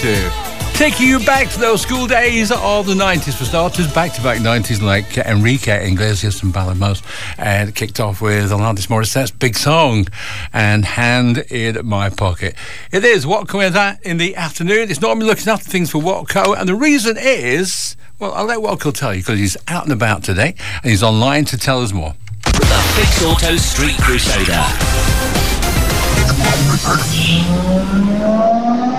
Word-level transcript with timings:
to. 0.00 0.30
Taking 0.72 1.08
you 1.08 1.18
back 1.18 1.50
to 1.50 1.60
those 1.60 1.82
school 1.82 2.06
days 2.06 2.50
of 2.50 2.86
the 2.86 2.94
90s 2.94 3.34
for 3.34 3.44
starters, 3.44 3.92
back 3.92 4.14
to 4.14 4.22
back 4.22 4.38
90s 4.38 4.80
like 4.80 5.18
Enrique 5.18 5.90
Iglesias 5.92 6.42
and 6.42 6.54
Bailamos. 6.54 7.02
And 7.36 7.74
kicked 7.74 8.00
off 8.00 8.22
with 8.22 8.50
Alanis 8.50 8.88
Morissette's 8.88 9.30
big 9.30 9.56
song 9.56 10.06
and 10.54 10.86
Hand 10.86 11.44
in 11.50 11.86
My 11.86 12.08
Pocket. 12.08 12.54
It 12.90 13.04
is 13.04 13.26
what 13.26 13.46
comes 13.46 13.74
that 13.74 14.02
in 14.02 14.16
the 14.16 14.36
afternoon. 14.36 14.90
It's 14.90 15.02
normally 15.02 15.26
looking 15.26 15.48
after 15.48 15.68
things 15.68 15.90
for 15.90 16.00
Watco, 16.00 16.58
and 16.58 16.66
the 16.66 16.74
reason 16.74 17.18
is, 17.18 17.94
well, 18.18 18.32
I'll 18.32 18.46
let 18.46 18.60
Watco 18.60 18.94
tell 18.94 19.14
you 19.14 19.20
because 19.20 19.38
he's 19.38 19.58
out 19.68 19.84
and 19.84 19.92
about 19.92 20.24
today 20.24 20.54
and 20.82 20.90
he's 20.90 21.02
online 21.02 21.44
to 21.46 21.58
tell 21.58 21.82
us 21.82 21.92
more. 21.92 22.14
The 22.44 22.92
Fix 22.96 23.22
Auto 23.22 23.56
Street 23.56 23.98
Crusader. 23.98 24.64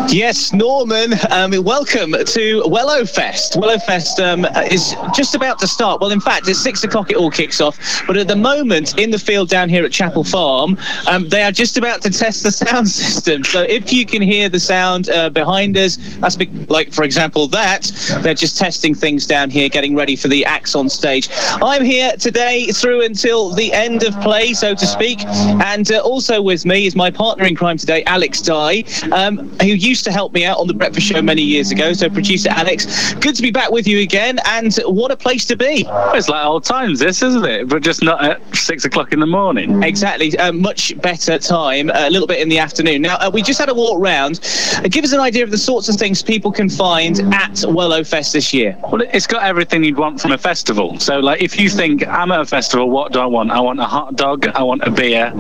Yes, 0.10 0.52
Norman, 0.52 1.14
um, 1.30 1.52
welcome 1.64 2.14
to 2.26 2.64
Wellow 2.68 3.06
Fest. 3.06 3.56
Wellow 3.56 3.78
Fest 3.78 4.20
um, 4.20 4.46
is 4.70 4.96
just 5.16 5.36
about 5.36 5.58
to 5.60 5.68
start. 5.68 6.02
Well, 6.02 6.12
in 6.12 6.20
fact, 6.20 6.50
at 6.50 6.56
six 6.56 6.84
o'clock 6.84 7.12
it 7.12 7.18
all 7.18 7.32
kicks 7.32 7.62
off. 7.62 7.78
But 8.08 8.18
at 8.18 8.28
the 8.28 8.36
moment, 8.36 8.98
in 9.00 9.12
the 9.12 9.20
field 9.20 9.48
down 9.50 9.70
here 9.70 9.86
at 9.86 9.92
Chapel 9.92 10.24
Farm, 10.24 10.78
um, 11.10 11.30
they 11.30 11.44
are 11.44 11.52
just 11.52 11.78
about 11.78 12.02
to 12.02 12.10
test 12.10 12.44
the 12.44 12.52
sound 12.52 12.90
system. 12.90 13.44
So 13.44 13.62
if 13.62 13.94
you 13.94 14.06
can 14.06 14.22
hear 14.22 14.50
the 14.50 14.60
sound 14.60 15.10
uh, 15.10 15.30
behind 15.30 15.78
us, 15.78 15.98
that's 16.20 16.36
be- 16.36 16.48
like, 16.68 16.92
for 16.92 17.04
example, 17.04 17.48
that, 17.48 17.92
they're 18.22 18.34
just 18.34 18.58
testing 18.58 18.94
things 18.94 19.26
down 19.26 19.50
here, 19.50 19.70
getting 19.70 19.96
ready 19.96 20.16
for 20.18 20.28
the 20.28 20.44
acts 20.46 20.76
on 20.76 20.90
stage. 20.90 21.30
I'm 21.62 21.86
here 21.86 22.14
today 22.18 22.68
through 22.68 23.04
until 23.04 23.52
the 23.52 23.72
end 23.72 24.04
of 24.04 24.20
play, 24.22 24.54
so 24.54 24.76
to 24.76 24.86
speak. 24.86 25.24
And 25.26 25.90
uh, 25.92 26.00
also 26.00 26.42
with 26.42 26.66
me 26.66 26.86
is 26.86 26.96
my 26.96 27.12
partner 27.12 27.46
in 27.46 27.56
crime 27.56 27.78
today, 27.78 28.04
Alex 28.06 28.42
Dye, 28.42 28.84
um, 29.12 29.50
who 29.60 29.78
used 29.92 30.06
to 30.06 30.12
help 30.12 30.32
me 30.32 30.46
out 30.46 30.58
on 30.58 30.68
the 30.68 30.74
Breakfast 30.74 31.06
Show 31.06 31.22
many 31.22 31.42
years 31.42 31.70
ago. 31.70 31.92
So, 31.92 32.10
producer 32.10 32.48
Alex, 32.50 33.14
good 33.16 33.36
to 33.36 33.42
be 33.42 33.52
back 33.52 33.72
with 33.72 33.86
you 33.86 34.00
again, 34.00 34.40
and 34.46 34.74
what 34.86 35.12
a 35.12 35.18
place 35.18 35.46
to 35.48 35.58
be. 35.58 35.84
Well, 35.84 36.16
it's 36.16 36.30
like 36.30 36.46
old 36.46 36.64
times, 36.64 37.00
this, 37.00 37.22
isn't 37.22 37.44
it? 37.44 37.68
But 37.68 37.84
just 37.84 38.02
not 38.02 38.24
at 38.24 38.40
six 38.56 38.86
o'clock 38.86 39.12
in 39.12 39.20
the 39.20 39.26
morning. 39.26 39.84
Exactly, 39.84 40.32
a 40.40 40.54
much 40.54 40.98
better 41.02 41.38
time, 41.38 41.92
a 41.94 42.10
little 42.10 42.26
bit 42.26 42.40
in 42.40 42.48
the 42.48 42.58
afternoon. 42.58 43.02
Now, 43.02 43.18
uh, 43.18 43.30
we 43.34 43.42
just 43.42 43.60
had 43.60 43.68
a 43.68 43.74
walk 43.74 44.02
round. 44.02 44.40
Uh, 44.78 44.88
give 44.88 45.04
us 45.04 45.12
an 45.12 45.20
idea 45.20 45.44
of 45.44 45.52
the 45.52 45.58
sorts 45.58 45.90
of 45.90 45.98
things 45.98 46.24
people 46.24 46.54
can 46.54 46.70
find 46.70 47.20
at 47.34 47.66
Wellow 47.68 48.06
Fest 48.06 48.32
this 48.32 48.54
year. 48.54 48.78
Well, 48.90 49.02
it's 49.14 49.28
got 49.28 49.44
everything 49.44 49.84
you'd 49.84 49.98
want 49.98 50.22
from 50.22 50.32
a 50.32 50.38
festival. 50.38 51.00
So, 51.00 51.20
like, 51.20 51.42
if 51.42 51.60
you 51.60 51.70
think 51.70 52.08
I'm 52.08 52.32
at 52.32 52.40
a 52.40 52.46
festival, 52.46 52.90
what 52.90 53.12
do 53.12 53.20
I 53.20 53.26
want? 53.26 53.52
I 53.52 53.60
want 53.60 53.82
a 53.82 53.86
hot 53.86 54.16
dog, 54.16 54.48
I 54.48 54.64
want 54.64 54.84
a 54.84 54.92
beer, 54.92 55.34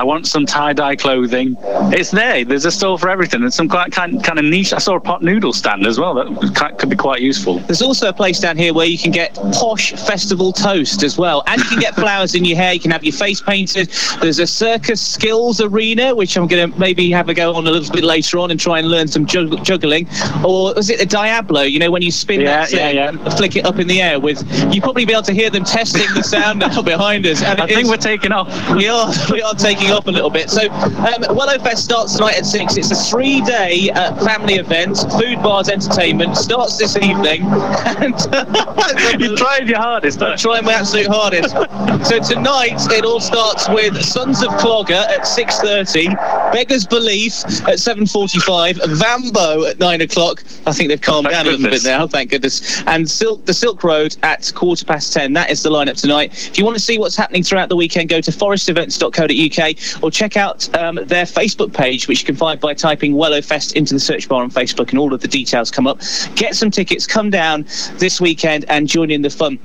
I 0.00 0.04
want 0.04 0.28
some 0.28 0.46
tie 0.46 0.74
dye 0.74 0.94
clothing. 0.94 1.56
It's 1.92 2.12
there. 2.12 2.44
There's 2.44 2.66
a 2.66 2.70
store 2.70 3.00
for 3.00 3.08
everything. 3.08 3.42
And 3.42 3.52
some 3.52 3.68
quite 3.68 3.90
kind, 3.96 4.22
kind 4.22 4.38
of 4.38 4.44
niche. 4.44 4.72
I 4.72 4.78
saw 4.78 4.96
a 4.96 5.00
pot 5.00 5.22
noodle 5.22 5.52
stand 5.52 5.86
as 5.86 5.98
well. 5.98 6.14
That 6.14 6.76
could 6.78 6.90
be 6.90 6.96
quite 6.96 7.20
useful. 7.22 7.58
There's 7.60 7.82
also 7.82 8.08
a 8.08 8.12
place 8.12 8.38
down 8.38 8.56
here 8.56 8.72
where 8.74 8.86
you 8.86 8.98
can 8.98 9.10
get 9.10 9.34
posh 9.52 9.92
festival 9.92 10.52
toast 10.52 11.02
as 11.02 11.16
well, 11.18 11.42
and 11.46 11.58
you 11.62 11.68
can 11.68 11.80
get 11.80 11.94
flowers 12.04 12.34
in 12.34 12.44
your 12.44 12.56
hair. 12.58 12.74
You 12.74 12.80
can 12.80 12.90
have 12.90 13.02
your 13.04 13.14
face 13.14 13.40
painted. 13.40 13.88
There's 14.20 14.38
a 14.38 14.46
circus 14.46 15.00
skills 15.00 15.60
arena, 15.60 16.14
which 16.14 16.36
I'm 16.36 16.46
going 16.46 16.70
to 16.70 16.78
maybe 16.78 17.10
have 17.10 17.28
a 17.30 17.34
go 17.34 17.54
on 17.54 17.66
a 17.66 17.70
little 17.70 17.92
bit 17.92 18.04
later 18.04 18.38
on 18.38 18.50
and 18.50 18.60
try 18.60 18.78
and 18.78 18.88
learn 18.88 19.08
some 19.08 19.24
jug- 19.26 19.64
juggling. 19.64 20.06
Or 20.44 20.74
was 20.74 20.90
it 20.90 20.98
the 20.98 21.06
Diablo? 21.06 21.62
You 21.62 21.78
know, 21.78 21.90
when 21.90 22.02
you 22.02 22.10
spin 22.10 22.40
Yeah, 22.42 22.60
that 22.60 22.68
thing, 22.68 22.96
yeah, 22.96 23.10
yeah. 23.12 23.28
flick 23.36 23.56
it 23.56 23.64
up 23.64 23.78
in 23.78 23.86
the 23.88 24.02
air 24.02 24.20
with. 24.20 24.44
You 24.74 24.80
probably 24.82 25.06
be 25.06 25.12
able 25.12 25.22
to 25.22 25.32
hear 25.32 25.48
them 25.50 25.64
testing 25.64 26.12
the 26.14 26.22
sound 26.22 26.58
now 26.66 26.82
behind 26.82 27.26
us. 27.26 27.42
And 27.42 27.60
I 27.60 27.66
think 27.66 27.82
is- 27.82 27.88
we're 27.88 27.96
taking 27.96 28.32
off. 28.32 28.48
we 28.74 28.88
are 28.88 29.10
we 29.32 29.40
are 29.42 29.54
taking 29.54 29.90
off 29.90 30.06
a 30.06 30.10
little 30.10 30.30
bit. 30.30 30.50
So 30.50 30.68
um, 30.70 31.34
Wellow 31.36 31.58
Fest 31.58 31.84
starts 31.84 32.14
tonight 32.14 32.36
at 32.36 32.44
six. 32.46 32.76
It's 32.76 32.90
a 32.90 32.94
three-day 33.10 33.85
uh, 33.92 34.14
family 34.24 34.54
event, 34.54 34.96
food, 35.18 35.42
bars, 35.42 35.68
entertainment. 35.68 36.36
Starts 36.36 36.76
this 36.76 36.96
evening. 36.96 37.42
And 37.42 38.14
you 39.20 39.36
tried 39.36 39.68
your 39.68 39.78
hardest. 39.78 40.22
I'm 40.22 40.36
trying 40.36 40.64
my 40.64 40.74
absolute 40.74 41.06
hardest. 41.06 41.50
so 42.08 42.20
tonight 42.20 42.80
it 42.92 43.04
all 43.04 43.20
starts 43.20 43.68
with 43.68 44.00
Sons 44.02 44.42
of 44.42 44.50
Clogger 44.52 44.92
at 45.08 45.22
6:30, 45.22 46.08
Beggars 46.52 46.86
Belief 46.86 47.44
at 47.68 47.78
7:45, 47.78 48.80
Vambo 48.98 49.64
at 49.64 49.78
nine 49.78 50.00
o'clock. 50.00 50.42
I 50.66 50.72
think 50.72 50.88
they've 50.88 51.00
calmed 51.00 51.26
Thank 51.26 51.36
down 51.36 51.46
a 51.46 51.56
little 51.56 51.70
bit 51.70 51.84
now. 51.84 52.06
Thank 52.06 52.30
goodness. 52.30 52.82
And 52.86 53.08
Silk, 53.08 53.44
the 53.46 53.54
Silk 53.54 53.82
Road 53.84 54.16
at 54.22 54.52
quarter 54.54 54.84
past 54.84 55.12
ten. 55.12 55.32
That 55.32 55.50
is 55.50 55.62
the 55.62 55.70
lineup 55.70 56.00
tonight. 56.00 56.32
If 56.48 56.58
you 56.58 56.64
want 56.64 56.76
to 56.76 56.82
see 56.82 56.98
what's 56.98 57.16
happening 57.16 57.42
throughout 57.42 57.68
the 57.68 57.76
weekend, 57.76 58.08
go 58.08 58.20
to 58.20 58.30
forestevents.co.uk 58.30 60.02
or 60.02 60.10
check 60.10 60.36
out 60.36 60.74
um, 60.76 60.96
their 61.04 61.24
Facebook 61.24 61.72
page, 61.72 62.08
which 62.08 62.20
you 62.20 62.26
can 62.26 62.36
find 62.36 62.60
by 62.60 62.74
typing 62.74 63.14
Wellow 63.14 63.42
Fest 63.42 63.76
into 63.76 63.94
the 63.94 64.00
search 64.00 64.28
bar 64.28 64.42
on 64.42 64.50
Facebook, 64.50 64.90
and 64.90 64.98
all 64.98 65.12
of 65.12 65.20
the 65.20 65.28
details 65.28 65.70
come 65.70 65.86
up. 65.86 66.00
Get 66.34 66.54
some 66.54 66.70
tickets, 66.70 67.06
come 67.06 67.30
down 67.30 67.64
this 67.94 68.20
weekend 68.20 68.64
and 68.68 68.88
join 68.88 69.10
in 69.10 69.22
the 69.22 69.30
fun. 69.30 69.58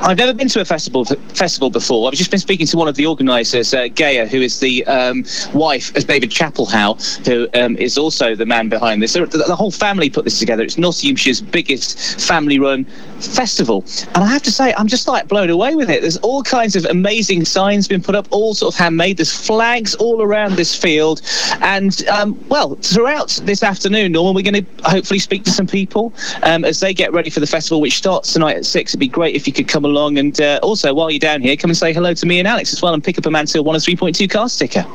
I've 0.00 0.18
never 0.18 0.32
been 0.32 0.48
to 0.48 0.60
a 0.60 0.64
festival 0.64 1.04
festival 1.04 1.70
before. 1.70 2.08
I've 2.08 2.14
just 2.14 2.30
been 2.30 2.40
speaking 2.40 2.66
to 2.66 2.76
one 2.76 2.88
of 2.88 2.96
the 2.96 3.06
organisers, 3.06 3.74
uh, 3.74 3.88
Gaia, 3.88 4.26
who 4.26 4.40
is 4.40 4.60
the 4.60 4.84
um, 4.86 5.24
wife 5.52 5.94
of 5.96 6.07
David 6.08 6.30
Chapelhow, 6.30 7.26
who 7.26 7.48
um, 7.54 7.76
is 7.76 7.98
also 7.98 8.34
the 8.34 8.46
man 8.46 8.68
behind 8.68 9.02
this. 9.02 9.12
The, 9.12 9.26
the 9.26 9.54
whole 9.54 9.70
family 9.70 10.08
put 10.08 10.24
this 10.24 10.38
together. 10.38 10.62
It's 10.62 10.76
Nottinghamshire's 10.76 11.42
biggest 11.42 12.18
family-run 12.26 12.84
festival, 13.20 13.84
and 14.14 14.24
I 14.24 14.26
have 14.26 14.42
to 14.44 14.50
say, 14.50 14.72
I'm 14.74 14.88
just 14.88 15.06
like 15.06 15.28
blown 15.28 15.50
away 15.50 15.76
with 15.76 15.90
it. 15.90 16.00
There's 16.00 16.16
all 16.18 16.42
kinds 16.42 16.76
of 16.76 16.86
amazing 16.86 17.44
signs 17.44 17.86
been 17.86 18.02
put 18.02 18.14
up, 18.14 18.26
all 18.30 18.54
sort 18.54 18.74
of 18.74 18.78
handmade. 18.78 19.18
There's 19.18 19.32
flags 19.32 19.94
all 19.96 20.22
around 20.22 20.54
this 20.54 20.74
field, 20.74 21.20
and 21.60 22.06
um, 22.08 22.42
well, 22.48 22.76
throughout 22.76 23.38
this 23.44 23.62
afternoon, 23.62 24.12
Norman, 24.12 24.34
we're 24.34 24.50
going 24.50 24.64
to 24.64 24.88
hopefully 24.88 25.18
speak 25.18 25.44
to 25.44 25.50
some 25.50 25.66
people 25.66 26.14
um, 26.42 26.64
as 26.64 26.80
they 26.80 26.94
get 26.94 27.12
ready 27.12 27.28
for 27.28 27.40
the 27.40 27.46
festival, 27.46 27.82
which 27.82 27.98
starts 27.98 28.32
tonight 28.32 28.56
at 28.56 28.64
six. 28.64 28.92
It'd 28.92 29.00
be 29.00 29.08
great 29.08 29.36
if 29.36 29.46
you 29.46 29.52
could 29.52 29.68
come 29.68 29.84
along, 29.84 30.16
and 30.16 30.40
uh, 30.40 30.58
also 30.62 30.94
while 30.94 31.10
you're 31.10 31.18
down 31.18 31.42
here, 31.42 31.54
come 31.56 31.70
and 31.70 31.76
say 31.76 31.92
hello 31.92 32.14
to 32.14 32.26
me 32.26 32.38
and 32.38 32.48
Alex 32.48 32.72
as 32.72 32.80
well, 32.80 32.94
and 32.94 33.04
pick 33.04 33.18
up 33.18 33.26
a 33.26 33.30
Mansfield 33.30 33.66
103.2 33.66 34.30
car 34.30 34.48
sticker. 34.48 34.86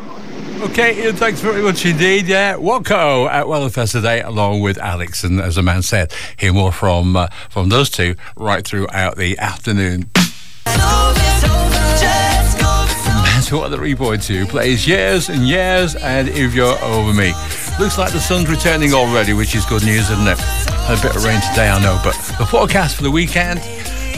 Okay, 0.61 1.11
thanks 1.11 1.39
very 1.41 1.61
much 1.61 1.85
indeed. 1.85 2.27
Yeah, 2.27 2.55
Watco 2.55 3.29
at 3.29 3.45
Wellfest 3.45 3.91
today, 3.91 4.21
along 4.21 4.61
with 4.61 4.77
Alex, 4.77 5.23
and 5.23 5.41
as 5.41 5.55
the 5.55 5.61
man 5.63 5.81
said, 5.81 6.13
hear 6.37 6.53
more 6.53 6.71
from 6.71 7.15
uh, 7.15 7.27
from 7.49 7.69
those 7.69 7.89
two 7.89 8.15
right 8.37 8.65
throughout 8.65 9.17
the 9.17 9.37
afternoon. 9.39 10.09
That's 13.43 13.51
what 13.51 13.69
the 13.69 13.77
3.2 13.77 14.47
plays 14.47 14.87
years 14.87 15.27
and 15.29 15.41
years, 15.47 15.95
and 15.95 16.29
if 16.29 16.55
you're 16.55 16.81
over 16.81 17.13
me. 17.13 17.33
Looks 17.77 17.97
like 17.97 18.13
the 18.13 18.19
sun's 18.21 18.49
returning 18.49 18.93
already, 18.93 19.33
which 19.33 19.53
is 19.55 19.65
good 19.65 19.83
news, 19.83 20.09
isn't 20.09 20.27
it? 20.27 20.37
Had 20.37 20.99
a 20.99 21.01
bit 21.01 21.15
of 21.15 21.23
rain 21.25 21.41
today, 21.49 21.69
I 21.69 21.81
know, 21.81 21.99
but 22.03 22.15
the 22.37 22.45
forecast 22.45 22.95
for 22.95 23.03
the 23.03 23.11
weekend 23.11 23.59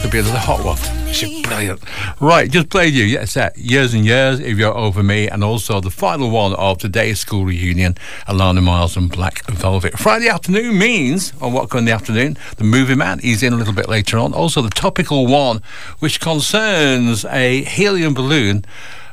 could 0.00 0.12
be 0.12 0.20
another 0.20 0.38
hot 0.38 0.64
one. 0.64 0.95
Brilliant. 1.06 1.80
Right, 2.20 2.50
just 2.50 2.68
played 2.68 2.92
you. 2.92 3.04
Yes, 3.04 3.34
that 3.34 3.56
years 3.56 3.94
and 3.94 4.04
years. 4.04 4.40
If 4.40 4.58
you're 4.58 4.76
over 4.76 5.02
me, 5.02 5.28
and 5.28 5.44
also 5.44 5.80
the 5.80 5.90
final 5.90 6.30
one 6.30 6.54
of 6.54 6.78
today's 6.78 7.20
school 7.20 7.44
reunion, 7.44 7.94
Alannah 8.26 8.60
Myles 8.62 8.96
and 8.96 9.10
Black 9.10 9.44
Velvet. 9.46 9.98
Friday 9.98 10.28
afternoon 10.28 10.78
means 10.78 11.32
on 11.40 11.52
what 11.52 11.68
Go 11.68 11.78
in 11.78 11.84
the 11.84 11.92
afternoon, 11.92 12.36
the 12.56 12.64
movie 12.64 12.94
man. 12.94 13.20
is 13.20 13.42
in 13.42 13.52
a 13.52 13.56
little 13.56 13.72
bit 13.72 13.88
later 13.88 14.18
on. 14.18 14.34
Also 14.34 14.62
the 14.62 14.70
topical 14.70 15.26
one, 15.26 15.62
which 16.00 16.20
concerns 16.20 17.24
a 17.26 17.62
helium 17.62 18.12
balloon 18.12 18.64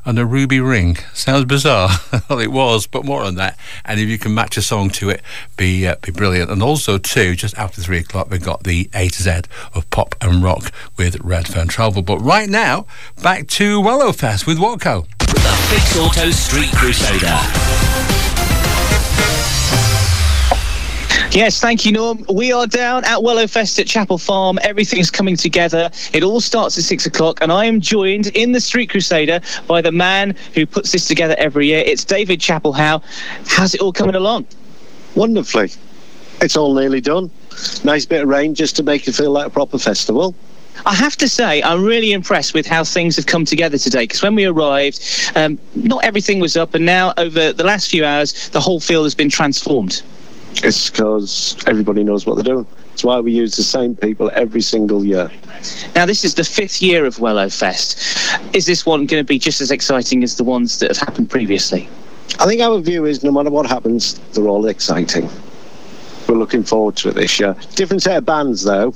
and 0.06 0.20
a 0.20 0.26
ruby 0.26 0.60
ring. 0.60 0.98
Sounds 1.14 1.46
bizarre. 1.46 1.90
well, 2.30 2.40
it 2.40 2.52
was, 2.52 2.88
but 2.88 3.06
more 3.06 3.24
on 3.24 3.36
that. 3.36 3.58
And 3.86 4.00
if 4.00 4.10
you 4.10 4.18
can 4.18 4.34
match 4.34 4.58
a 4.58 4.62
song 4.62 4.90
to 4.92 5.10
it, 5.10 5.22
be 5.58 5.88
uh, 5.88 5.96
be 6.02 6.12
brilliant. 6.12 6.52
And 6.52 6.62
also, 6.62 6.98
too, 6.98 7.36
just 7.36 7.58
after 7.58 7.82
three 7.82 8.00
o'clock, 8.00 8.30
we've 8.30 8.44
got 8.44 8.64
the 8.64 8.90
A 8.94 9.10
to 9.10 9.24
Z 9.24 9.42
of 9.74 9.90
pop 9.90 10.16
and 10.22 10.44
rock 10.44 10.72
with 10.98 11.20
Redfern 11.22 11.68
Travel. 11.68 12.02
But 12.02 12.20
right 12.20 12.50
now, 12.50 12.86
back 13.22 13.48
to 13.50 13.82
Wellowfest 13.82 14.46
with 14.46 14.58
Watco. 14.58 15.08
The 15.20 15.68
Fix 15.70 15.98
Auto 15.98 16.32
Street 16.32 16.72
Crusader. 16.74 18.33
Yes, 21.34 21.60
thank 21.60 21.84
you, 21.84 21.92
Norm. 21.92 22.24
We 22.32 22.52
are 22.52 22.68
down 22.68 23.06
at 23.06 23.18
Wellowfest 23.18 23.80
at 23.80 23.88
Chapel 23.88 24.20
Farm. 24.20 24.60
Everything's 24.62 25.10
coming 25.10 25.36
together. 25.36 25.90
It 26.14 26.22
all 26.22 26.40
starts 26.40 26.78
at 26.78 26.84
six 26.84 27.08
o'clock, 27.08 27.40
and 27.42 27.52
I 27.52 27.66
am 27.66 27.82
joined 27.82 28.28
in 28.36 28.52
the 28.52 28.62
Street 28.62 28.92
Crusader 28.92 29.42
by 29.66 29.82
the 29.82 29.92
man 29.92 30.36
who 30.54 30.68
puts 30.68 30.92
this 30.92 31.08
together 31.08 31.34
every 31.40 31.66
year. 31.66 31.84
It's 31.84 32.04
David 32.06 32.40
Chapelhow. 32.40 33.02
How's 33.48 33.74
it 33.74 33.82
all 33.82 33.92
coming 33.92 34.14
along? 34.14 34.46
Wonderfully. 35.16 35.72
It's 36.40 36.56
all 36.56 36.76
nearly 36.76 37.02
done. 37.02 37.32
Nice 37.84 38.06
bit 38.06 38.22
of 38.22 38.30
rain 38.30 38.54
just 38.54 38.76
to 38.76 38.84
make 38.84 39.08
it 39.08 39.14
feel 39.14 39.32
like 39.32 39.48
a 39.48 39.50
proper 39.50 39.80
festival. 39.80 40.36
I 40.86 40.94
have 40.94 41.16
to 41.18 41.28
say, 41.28 41.64
I'm 41.64 41.84
really 41.84 42.12
impressed 42.12 42.54
with 42.54 42.68
how 42.68 42.84
things 42.84 43.16
have 43.16 43.26
come 43.26 43.44
together 43.44 43.80
today. 43.80 44.04
Because 44.04 44.22
when 44.22 44.36
we 44.36 44.46
arrived, 44.46 45.02
um, 45.36 45.58
not 45.74 46.06
everything 46.06 46.40
was 46.40 46.56
up, 46.56 46.76
and 46.76 46.86
now 46.86 47.12
over 47.18 47.52
the 47.52 47.64
last 47.64 47.90
few 47.90 48.06
hours, 48.06 48.50
the 48.50 48.60
whole 48.60 48.80
field 48.80 49.08
has 49.08 49.16
been 49.16 49.32
transformed. 49.32 50.04
It's 50.62 50.90
because 50.90 51.58
everybody 51.68 52.04
knows 52.04 52.26
what 52.26 52.36
they're 52.36 52.44
doing. 52.44 52.68
It's 52.94 53.04
why 53.04 53.20
we 53.20 53.32
use 53.32 53.56
the 53.56 53.64
same 53.64 53.96
people 53.96 54.30
every 54.34 54.62
single 54.62 55.04
year. 55.04 55.32
Now, 55.96 56.06
this 56.06 56.24
is 56.24 56.36
the 56.36 56.44
fifth 56.44 56.82
year 56.82 57.06
of 57.06 57.18
Wellowfest. 57.18 58.56
Is 58.56 58.66
this 58.66 58.86
one 58.86 59.06
going 59.06 59.24
to 59.24 59.28
be 59.28 59.40
just 59.40 59.62
as 59.62 59.72
exciting 59.72 60.24
as 60.24 60.38
the 60.38 60.44
ones 60.44 60.80
that 60.80 60.90
have 60.90 60.98
happened 60.98 61.30
previously? 61.30 61.90
I 62.40 62.46
think 62.46 62.62
our 62.62 62.80
view 62.80 63.06
is 63.06 63.24
no 63.24 63.32
matter 63.32 63.50
what 63.50 63.66
happens, 63.66 64.20
they're 64.34 64.48
all 64.48 64.68
exciting. 64.68 65.30
we're 66.28 66.36
looking 66.36 66.64
forward 66.64 66.96
to 66.98 67.10
it 67.10 67.16
this 67.16 67.40
year. 67.40 67.56
Different 67.76 68.02
set 68.04 68.18
of 68.18 68.26
bands 68.26 68.64
though. 68.64 68.94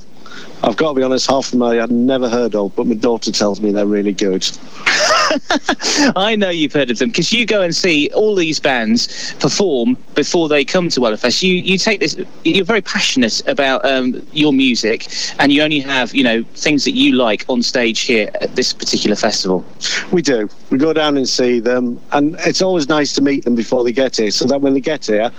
I've 0.62 0.76
got 0.76 0.88
to 0.88 0.94
be 0.94 1.02
honest, 1.02 1.30
half 1.30 1.46
of 1.46 1.50
them 1.52 1.62
I 1.62 1.76
had 1.76 1.90
never 1.90 2.28
heard 2.28 2.54
of, 2.54 2.74
but 2.74 2.86
my 2.86 2.94
daughter 2.94 3.30
tells 3.30 3.60
me 3.60 3.70
they're 3.70 3.86
really 3.86 4.12
good. 4.12 4.46
I 6.16 6.34
know 6.36 6.50
you've 6.50 6.72
heard 6.72 6.90
of 6.90 6.98
them 6.98 7.10
because 7.10 7.32
you 7.32 7.46
go 7.46 7.62
and 7.62 7.74
see 7.74 8.10
all 8.14 8.34
these 8.34 8.58
bands 8.58 9.34
perform 9.34 9.96
before 10.14 10.48
they 10.48 10.64
come 10.64 10.88
to 10.90 11.00
Wellowfest. 11.00 11.42
You 11.42 11.54
you 11.54 11.78
take 11.78 12.00
this. 12.00 12.16
You're 12.44 12.64
very 12.64 12.82
passionate 12.82 13.46
about 13.46 13.84
um, 13.84 14.26
your 14.32 14.52
music, 14.52 15.08
and 15.38 15.52
you 15.52 15.62
only 15.62 15.80
have 15.80 16.14
you 16.14 16.24
know 16.24 16.42
things 16.54 16.84
that 16.84 16.92
you 16.92 17.12
like 17.14 17.44
on 17.48 17.62
stage 17.62 18.00
here 18.00 18.30
at 18.40 18.56
this 18.56 18.72
particular 18.72 19.16
festival. 19.16 19.64
We 20.12 20.22
do. 20.22 20.48
We 20.70 20.78
go 20.78 20.92
down 20.92 21.16
and 21.16 21.28
see 21.28 21.60
them, 21.60 22.00
and 22.12 22.36
it's 22.40 22.62
always 22.62 22.88
nice 22.88 23.12
to 23.14 23.22
meet 23.22 23.44
them 23.44 23.54
before 23.54 23.84
they 23.84 23.92
get 23.92 24.16
here, 24.16 24.30
so 24.30 24.44
that 24.46 24.60
when 24.60 24.74
they 24.74 24.80
get 24.80 25.06
here, 25.06 25.30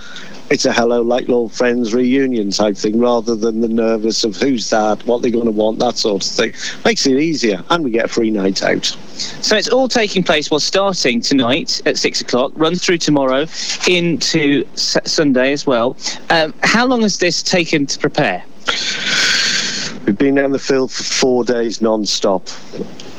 it's 0.50 0.64
a 0.64 0.72
hello, 0.72 1.00
like 1.00 1.28
old 1.28 1.52
friends 1.52 1.94
reunion 1.94 2.50
type 2.50 2.76
thing, 2.76 2.98
rather 2.98 3.36
than 3.36 3.60
the 3.60 3.68
nervous 3.68 4.24
of 4.24 4.34
who's 4.36 4.68
that, 4.70 5.04
what 5.06 5.22
they're 5.22 5.30
going 5.30 5.44
to 5.44 5.52
want, 5.52 5.78
that 5.78 5.96
sort 5.96 6.24
of 6.24 6.28
thing. 6.28 6.52
Makes 6.84 7.06
it 7.06 7.18
easier, 7.18 7.62
and 7.70 7.84
we 7.84 7.92
get 7.92 8.06
a 8.06 8.08
free 8.08 8.30
night 8.30 8.62
out. 8.64 8.84
So 8.84 9.56
it's 9.56 9.68
all 9.68 9.86
taking 9.86 10.24
place, 10.24 10.50
well, 10.50 10.58
starting 10.58 11.20
tonight 11.20 11.80
at 11.86 11.96
six 11.96 12.20
o'clock, 12.20 12.50
runs 12.56 12.84
through 12.84 12.98
tomorrow 12.98 13.46
into 13.86 14.64
S- 14.74 14.96
Sunday 15.04 15.52
as 15.52 15.66
well. 15.66 15.96
Um, 16.30 16.52
how 16.64 16.84
long 16.84 17.02
has 17.02 17.18
this 17.18 17.44
taken 17.44 17.86
to 17.86 17.98
prepare? 17.98 18.42
We've 20.04 20.18
been 20.18 20.34
down 20.34 20.50
the 20.50 20.58
field 20.58 20.90
for 20.90 21.04
four 21.04 21.44
days 21.44 21.80
non-stop, 21.80 22.48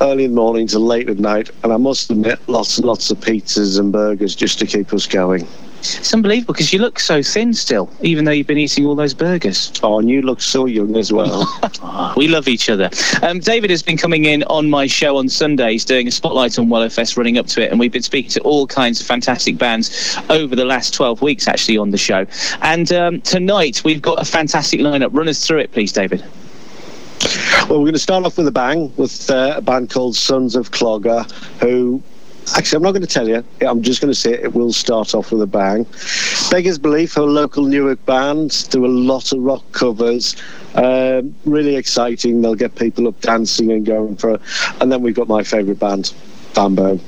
early 0.01 0.25
in 0.25 0.31
the 0.31 0.35
morning 0.35 0.67
to 0.67 0.79
late 0.79 1.09
at 1.09 1.19
night, 1.19 1.49
and 1.63 1.71
I 1.71 1.77
must 1.77 2.11
admit, 2.11 2.39
lots 2.49 2.77
and 2.77 2.85
lots 2.85 3.09
of 3.09 3.21
pizzas 3.21 3.79
and 3.79 3.93
burgers 3.93 4.35
just 4.35 4.59
to 4.59 4.65
keep 4.65 4.91
us 4.91 5.07
going. 5.07 5.47
It's 5.81 6.13
unbelievable 6.13 6.53
because 6.53 6.71
you 6.71 6.77
look 6.77 6.99
so 6.99 7.23
thin 7.23 7.55
still, 7.55 7.89
even 8.01 8.25
though 8.25 8.31
you've 8.31 8.45
been 8.45 8.59
eating 8.59 8.85
all 8.85 8.93
those 8.93 9.15
burgers. 9.15 9.71
Oh, 9.81 9.97
and 9.97 10.07
you 10.07 10.21
look 10.21 10.39
so 10.39 10.67
young 10.67 10.95
as 10.95 11.11
well. 11.11 11.47
We 12.15 12.27
love 12.27 12.47
each 12.47 12.69
other. 12.69 12.89
Um, 13.23 13.39
David 13.39 13.69
has 13.69 13.81
been 13.81 13.97
coming 13.97 14.25
in 14.25 14.43
on 14.43 14.69
my 14.69 14.85
show 14.85 15.17
on 15.17 15.27
Sundays, 15.29 15.83
doing 15.83 16.07
a 16.07 16.11
spotlight 16.11 16.59
on 16.59 16.67
Wellowfest, 16.67 17.17
running 17.17 17.37
up 17.37 17.47
to 17.47 17.63
it, 17.63 17.71
and 17.71 17.79
we've 17.79 17.91
been 17.91 18.01
speaking 18.01 18.29
to 18.31 18.41
all 18.41 18.67
kinds 18.67 19.01
of 19.01 19.07
fantastic 19.07 19.57
bands 19.57 20.17
over 20.29 20.55
the 20.55 20.65
last 20.65 20.93
12 20.93 21.21
weeks, 21.21 21.47
actually, 21.47 21.77
on 21.77 21.89
the 21.89 21.97
show. 21.97 22.25
And 22.61 22.91
um, 22.91 23.21
tonight 23.21 23.83
we've 23.83 24.01
got 24.01 24.21
a 24.21 24.25
fantastic 24.25 24.81
lineup. 24.81 25.09
Run 25.13 25.27
us 25.27 25.45
through 25.45 25.59
it, 25.59 25.71
please, 25.71 25.91
David. 25.91 26.23
Well, 27.69 27.79
we're 27.79 27.85
going 27.85 27.93
to 27.93 27.99
start 27.99 28.25
off 28.25 28.37
with 28.37 28.47
a 28.47 28.51
bang 28.51 28.93
with 28.97 29.29
uh, 29.29 29.55
a 29.57 29.61
band 29.61 29.89
called 29.89 30.15
Sons 30.15 30.55
of 30.55 30.71
Clogger, 30.71 31.29
who. 31.61 32.03
Actually, 32.55 32.77
I'm 32.77 32.83
not 32.83 32.91
going 32.91 33.01
to 33.01 33.07
tell 33.07 33.27
you. 33.27 33.43
I'm 33.61 33.81
just 33.81 34.01
going 34.01 34.11
to 34.11 34.19
say 34.19 34.33
it 34.33 34.53
will 34.53 34.73
start 34.73 35.15
off 35.15 35.31
with 35.31 35.41
a 35.41 35.47
bang. 35.47 35.85
Beggars 36.49 36.77
Belief, 36.77 37.15
a 37.15 37.21
local 37.21 37.63
Newark 37.63 38.03
band, 38.05 38.67
do 38.69 38.85
a 38.85 38.87
lot 38.87 39.31
of 39.31 39.39
rock 39.39 39.63
covers. 39.71 40.35
Um, 40.75 41.35
really 41.45 41.75
exciting. 41.75 42.41
They'll 42.41 42.55
get 42.55 42.75
people 42.75 43.07
up 43.07 43.19
dancing 43.21 43.71
and 43.71 43.85
going 43.85 44.17
for. 44.17 44.31
it. 44.31 44.41
And 44.81 44.91
then 44.91 45.01
we've 45.01 45.15
got 45.15 45.27
my 45.27 45.43
favourite 45.43 45.79
band, 45.79 46.13
Bambo, 46.53 46.99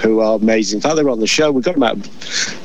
who 0.00 0.20
are 0.20 0.36
amazing. 0.36 0.78
In 0.78 0.82
fact, 0.82 0.96
they 0.96 1.02
were 1.02 1.10
on 1.10 1.20
the 1.20 1.26
show. 1.26 1.52
We 1.52 1.62
got 1.62 1.74
them 1.74 1.82
out 1.82 1.98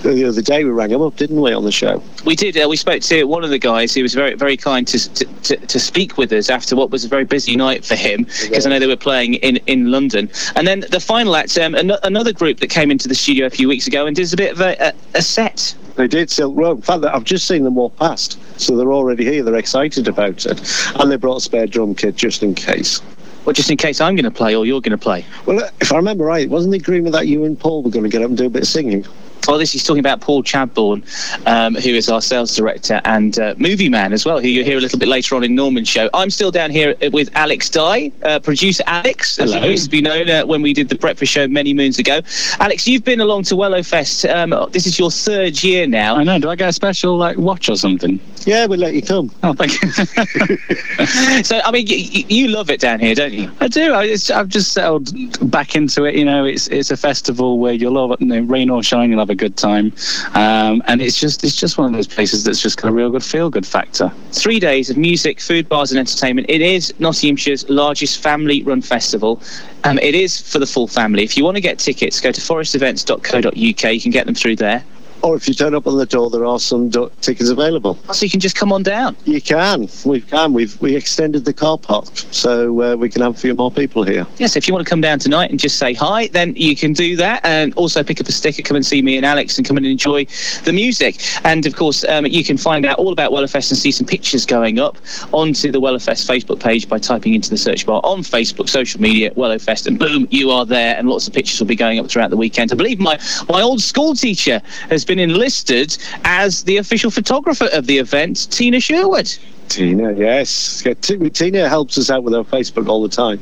the 0.04 0.26
other 0.26 0.42
day. 0.42 0.64
We 0.64 0.72
rang 0.72 0.90
them 0.90 1.02
up, 1.02 1.16
didn't 1.16 1.42
we, 1.42 1.54
on 1.54 1.64
the 1.64 1.72
show? 1.72 2.02
We 2.26 2.36
did. 2.36 2.58
Uh, 2.58 2.68
we 2.70 2.78
spoke 2.78 3.02
to 3.02 3.24
one 3.26 3.44
of 3.44 3.50
the 3.50 3.60
guys 3.60 3.94
He 3.94 4.02
was 4.02 4.14
very, 4.14 4.36
very 4.36 4.58
kind 4.58 4.88
to, 4.88 5.14
to, 5.14 5.26
to, 5.26 5.58
to 5.58 5.80
speak 5.80 6.18
with 6.18 6.32
us 6.32 6.50
after 6.50 6.76
what 6.76 6.92
was 6.92 7.04
a 7.04 7.08
very 7.08 7.26
busy 7.26 7.56
night 7.56 7.86
for 7.86 7.96
him, 7.96 8.24
because 8.42 8.66
I 8.66 8.70
know 8.70 8.80
they 8.80 8.88
were 8.88 8.96
playing 8.96 9.36
in, 9.36 9.58
in 9.68 9.92
London. 9.92 10.30
And 10.56 10.66
then 10.68 10.86
the 10.92 11.00
final 11.00 11.36
act, 11.36 11.58
um, 11.58 11.76
an- 11.76 11.92
another 12.04 12.34
group 12.34 12.60
that 12.60 12.70
came 12.70 12.92
into 12.92 13.08
the 13.08 13.16
studio 13.16 13.46
a 13.46 13.50
few 13.50 13.68
weeks 13.68 13.88
ago 13.88 14.06
and 14.06 14.16
did 14.16 14.34
a 14.34 14.38
bit 14.38 14.52
of 14.54 14.62
a, 14.62 14.76
a, 14.80 14.94
a 15.16 15.22
set. 15.22 15.76
They 15.96 16.08
did 16.08 16.30
Silk 16.30 16.58
Road. 16.58 16.78
In 16.78 16.82
fact, 16.82 17.06
I've 17.06 17.24
just 17.24 17.48
seen 17.48 17.64
them 17.64 17.76
walk 17.76 17.96
past, 17.96 18.38
so 18.60 18.76
they're 18.76 18.92
already 18.92 19.24
here. 19.24 19.44
They're 19.44 19.56
excited 19.56 20.08
about 20.10 20.46
it, 20.46 20.62
and 21.00 21.10
they 21.10 21.16
brought 21.16 21.38
a 21.38 21.42
spare 21.42 21.68
drum 21.68 21.96
kit 21.96 22.16
just 22.16 22.44
in 22.44 22.54
case. 22.54 23.02
Well, 23.46 23.54
just 23.54 23.70
in 23.70 23.78
case 23.78 24.02
I'm 24.02 24.16
going 24.16 24.26
to 24.26 24.32
play 24.32 24.56
or 24.56 24.66
you're 24.66 24.82
going 24.82 24.92
to 24.92 24.98
play. 24.98 25.24
Well, 25.46 25.70
if 25.80 25.92
I 25.92 25.98
remember 25.98 26.26
right, 26.26 26.44
it 26.44 26.50
wasn't 26.50 26.72
the 26.72 26.80
agreement 26.80 27.14
that 27.14 27.28
you 27.28 27.46
and 27.46 27.60
Paul 27.60 27.84
were 27.84 27.92
going 27.92 28.04
to 28.04 28.10
get 28.10 28.24
up 28.24 28.30
and 28.30 28.38
do 28.38 28.48
a 28.48 28.50
bit 28.50 28.64
of 28.64 28.68
singing? 28.68 29.06
Well, 29.48 29.58
this 29.58 29.76
is 29.76 29.84
talking 29.84 30.00
about 30.00 30.22
Paul 30.22 30.44
Chadbourne, 30.44 31.04
um, 31.48 31.76
who 31.76 31.90
is 31.90 32.10
our 32.10 32.22
sales 32.22 32.56
director 32.56 33.02
and 33.06 33.38
uh, 33.40 33.56
movie 33.58 33.90
man 33.90 34.14
as 34.14 34.26
well, 34.26 34.40
who 34.40 34.48
you'll 34.48 34.66
hear 34.66 34.78
a 34.78 34.82
little 34.82 35.00
bit 35.00 35.08
later 35.08 35.36
on 35.36 35.44
in 35.44 35.56
Norman's 35.56 35.88
show. 35.90 36.10
I'm 36.14 36.30
still 36.30 36.52
down 36.52 36.72
here 36.72 36.96
with 37.12 37.30
Alex 37.36 37.70
Dye, 37.70 38.12
uh, 38.24 38.40
producer 38.40 38.84
Alex, 38.88 39.40
as 39.40 39.52
Hello. 39.54 39.66
he 39.66 39.72
used 39.72 39.86
to 39.86 39.90
be 39.90 40.02
known 40.02 40.30
uh, 40.30 40.46
when 40.46 40.62
we 40.62 40.74
did 40.74 40.90
the 40.90 40.96
breakfast 40.96 41.32
show 41.32 41.48
many 41.48 41.74
moons 41.74 42.00
ago. 42.00 42.22
Alex, 42.60 42.88
you've 42.88 43.04
been 43.04 43.22
along 43.22 43.44
to 43.44 43.56
Wellowfest. 43.56 44.30
Um, 44.34 44.70
this 44.72 44.86
is 44.88 44.98
your 45.00 45.12
third 45.12 45.64
year 45.64 45.88
now. 45.88 46.16
I 46.16 46.24
know. 46.24 46.40
Do 46.40 46.50
I 46.50 46.56
get 46.56 46.70
a 46.70 46.74
special 46.74 47.18
like 47.18 47.38
watch 47.38 47.70
or 47.70 47.76
something? 47.76 48.20
Yeah, 48.46 48.66
we'll 48.68 48.80
let 48.80 48.94
you 48.94 49.02
come. 49.02 49.32
Oh, 49.44 49.54
thank 49.54 49.74
you. 49.82 50.58
So, 51.44 51.60
I 51.64 51.72
mean, 51.72 51.86
y- 51.90 52.10
y- 52.14 52.26
you 52.30 52.48
love 52.48 52.70
it 52.70 52.80
down 52.80 53.00
here, 53.00 53.14
don't 53.14 53.34
you? 53.34 53.52
I 53.60 53.68
do. 53.68 53.94
I, 53.94 54.06
it's, 54.06 54.32
I've 54.32 54.48
just 54.48 54.72
settled 54.74 55.12
back 55.52 55.76
into 55.76 56.06
it. 56.06 56.16
You 56.16 56.26
know, 56.26 56.46
it's 56.46 56.68
it's 56.68 56.90
a 56.92 56.98
festival 56.98 57.60
where 57.60 57.74
you'll 57.74 57.94
love 57.94 58.12
it. 58.12 58.22
You 58.22 58.28
know, 58.28 58.40
rain 58.42 58.70
or 58.70 58.82
shine, 58.82 59.10
you'll 59.10 59.20
have 59.20 59.30
a 59.30 59.35
good 59.36 59.58
time. 59.58 59.94
Um, 60.34 60.82
and 60.88 61.02
it's 61.02 61.20
just 61.20 61.44
it's 61.44 61.56
just 61.56 61.78
one 61.78 61.88
of 61.88 61.94
those 61.94 62.08
places 62.08 62.44
that's 62.44 62.62
just 62.62 62.82
got 62.82 62.90
a 62.90 62.94
real 62.94 63.10
good 63.10 63.24
feel 63.24 63.50
good 63.50 63.66
factor. 63.66 64.12
three 64.32 64.60
days 64.60 64.90
of 64.90 64.98
music, 64.98 65.40
food, 65.40 65.68
bars, 65.70 65.92
and 65.92 66.00
entertainment. 66.00 66.50
It 66.50 66.62
is 66.62 66.94
Nottinghamshire's 67.00 67.70
largest 67.70 68.22
family 68.22 68.64
run 68.64 68.82
festival. 68.82 69.42
Um, 69.84 70.00
it 70.00 70.16
is 70.16 70.40
for 70.42 70.60
the 70.60 70.66
full 70.68 70.88
family. 70.88 71.24
If 71.24 71.38
you 71.38 71.44
want 71.44 71.56
to 71.56 71.62
get 71.62 71.80
tickets, 71.80 72.20
go 72.20 72.32
to 72.32 72.42
forestevents.co.uk. 72.42 73.54
You 73.94 74.02
can 74.02 74.12
get 74.12 74.26
them 74.26 74.36
through 74.36 74.56
there. 74.58 74.84
Or 75.22 75.36
if 75.36 75.48
you 75.48 75.54
turn 75.54 75.74
up 75.74 75.88
on 75.88 75.98
the 75.98 76.06
door, 76.06 76.30
there 76.30 76.46
are 76.46 76.60
some 76.60 76.90
do- 76.90 77.12
tickets 77.22 77.50
available. 77.50 77.98
So 78.14 78.26
you 78.26 78.30
can 78.30 78.40
just 78.40 78.56
come 78.56 78.72
on 78.72 78.84
down. 78.84 79.16
You 79.26 79.42
can. 79.42 79.88
We 80.06 80.22
can. 80.22 80.54
We've 80.54 80.80
we 80.82 80.96
extended 80.96 81.46
the 81.46 81.54
car 81.54 81.78
park, 81.78 82.08
so 82.32 82.82
uh, 82.82 82.96
we 82.96 83.10
can 83.10 83.22
have 83.22 83.36
a 83.36 83.38
few 83.38 83.56
more 83.56 83.72
people 83.72 84.04
here. 84.04 84.28
Yes, 84.38 84.56
if 84.56 84.68
you 84.68 84.74
want 84.74 84.86
to 84.86 84.90
come 84.90 85.02
down 85.02 85.20
tonight 85.20 85.50
and 85.50 85.60
just 85.60 85.78
say 85.78 85.94
hi, 85.94 86.28
then 86.28 86.56
you 86.56 86.76
can 86.76 86.94
do 86.94 87.16
that. 87.16 87.44
And 87.46 87.74
also 87.76 88.04
pick 88.04 88.22
up 88.22 88.28
a 88.28 88.32
sticker, 88.32 88.62
come 88.62 88.76
and 88.76 88.86
see 88.86 89.02
me 89.02 89.18
and 89.18 89.26
Alex, 89.26 89.58
and 89.58 89.68
come 89.68 89.78
and 89.78 89.86
enjoy 89.86 90.26
the 90.64 90.74
music. 90.74 91.20
And 91.44 91.66
of 91.66 91.76
course, 91.76 92.04
um, 92.06 92.26
you 92.26 92.44
can 92.44 92.58
find 92.58 92.86
out 92.86 93.00
all 93.00 93.12
about 93.12 93.32
Wellowfest 93.32 93.72
and 93.72 93.78
see 93.78 93.92
some 93.92 94.06
pictures 94.06 94.46
going 94.46 94.80
up 94.80 94.98
onto 95.32 95.72
the 95.72 95.80
Wellowfest 95.80 96.28
Facebook 96.28 96.60
page 96.60 96.88
by 96.88 97.00
typing 97.00 97.34
into 97.34 97.50
the 97.50 97.58
search 97.58 97.86
bar 97.86 98.02
on 98.04 98.20
Facebook, 98.20 98.70
social 98.70 99.02
media, 99.02 99.32
Wellowfest, 99.32 99.88
and 99.88 99.98
boom, 99.98 100.28
you 100.30 100.52
are 100.52 100.66
there. 100.66 100.96
And 100.98 101.10
lots 101.10 101.28
of 101.28 101.34
pictures 101.34 101.60
will 101.60 101.68
be 101.68 101.76
going 101.76 102.00
up 102.00 102.10
throughout 102.10 102.30
the 102.30 102.38
weekend. 102.38 102.72
I 102.72 102.76
believe 102.76 103.00
my, 103.00 103.20
my 103.50 103.62
old 103.62 103.82
school 103.82 104.14
teacher 104.16 104.62
has 104.90 105.05
been 105.06 105.20
enlisted 105.20 105.98
as 106.24 106.64
the 106.64 106.78
official 106.78 107.12
photographer 107.12 107.70
of 107.72 107.88
the 107.88 107.98
event, 107.98 108.52
Tina 108.52 108.80
Sherwood. 108.80 109.38
Tina, 109.70 110.14
yes. 110.14 110.84
Yeah, 110.86 110.94
T- 110.94 111.30
Tina 111.30 111.68
helps 111.68 111.98
us 111.98 112.10
out 112.10 112.24
with 112.24 112.34
our 112.34 112.44
Facebook 112.44 112.88
all 112.88 113.02
the 113.02 113.10
time. 113.10 113.40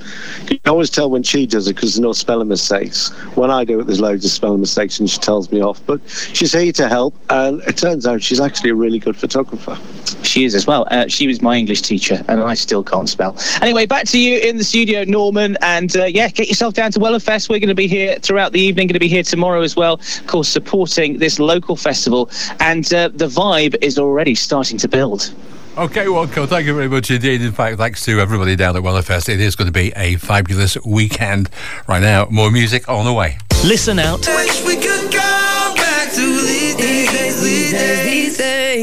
You 0.49 0.59
can 0.59 0.71
always 0.71 0.89
tell 0.89 1.09
when 1.09 1.23
she 1.23 1.45
does 1.45 1.67
it 1.67 1.75
because 1.75 1.93
there's 1.93 1.99
no 1.99 2.13
spelling 2.13 2.47
mistakes. 2.47 3.11
When 3.35 3.51
I 3.51 3.63
do 3.65 3.79
it, 3.79 3.87
there's 3.87 3.99
loads 3.99 4.25
of 4.25 4.31
spelling 4.31 4.59
mistakes 4.59 4.99
and 4.99 5.09
she 5.09 5.19
tells 5.19 5.51
me 5.51 5.61
off. 5.61 5.85
But 5.85 6.01
she's 6.07 6.53
here 6.53 6.71
to 6.73 6.87
help, 6.87 7.15
and 7.29 7.61
it 7.61 7.77
turns 7.77 8.07
out 8.07 8.23
she's 8.23 8.39
actually 8.39 8.71
a 8.71 8.75
really 8.75 8.99
good 8.99 9.15
photographer. 9.15 9.77
She 10.23 10.45
is 10.45 10.55
as 10.55 10.65
well. 10.65 10.87
Uh, 10.89 11.07
she 11.07 11.27
was 11.27 11.41
my 11.41 11.57
English 11.57 11.81
teacher, 11.81 12.23
and 12.27 12.41
I 12.41 12.53
still 12.53 12.83
can't 12.83 13.09
spell. 13.09 13.37
Anyway, 13.61 13.85
back 13.85 14.05
to 14.07 14.19
you 14.19 14.39
in 14.39 14.57
the 14.57 14.63
studio, 14.63 15.03
Norman. 15.03 15.57
And 15.61 15.95
uh, 15.95 16.05
yeah, 16.05 16.29
get 16.29 16.47
yourself 16.47 16.73
down 16.73 16.91
to 16.91 16.99
Wellowfest. 16.99 17.49
We're 17.49 17.59
going 17.59 17.67
to 17.69 17.75
be 17.75 17.87
here 17.87 18.17
throughout 18.19 18.53
the 18.53 18.61
evening, 18.61 18.87
going 18.87 18.93
to 18.93 18.99
be 18.99 19.07
here 19.07 19.23
tomorrow 19.23 19.61
as 19.61 19.75
well, 19.75 19.95
of 19.95 20.27
course, 20.27 20.47
supporting 20.47 21.17
this 21.19 21.39
local 21.39 21.75
festival. 21.75 22.29
And 22.59 22.91
uh, 22.93 23.09
the 23.09 23.27
vibe 23.27 23.75
is 23.81 23.99
already 23.99 24.35
starting 24.35 24.77
to 24.79 24.87
build. 24.87 25.33
Okay, 25.75 26.05
Walco, 26.05 26.47
thank 26.47 26.67
you 26.67 26.75
very 26.75 26.87
much 26.87 27.09
indeed. 27.09 27.41
In 27.41 27.51
fact, 27.51 27.77
thanks 27.77 28.05
to 28.05 28.19
everybody 28.19 28.55
down 28.55 28.75
at 28.77 28.83
Wellowfest. 28.83 29.27
It 29.27 29.39
is 29.39 29.55
going 29.55 29.65
to 29.65 29.71
be 29.71 29.91
a 29.95 30.17
fabulous 30.17 30.77
weekend. 30.85 31.49
Right 31.87 31.99
now, 32.01 32.27
more 32.29 32.51
music 32.51 32.87
on 32.87 33.05
the 33.05 33.13
way. 33.13 33.39
Listen 33.65 33.97
out. 33.97 34.21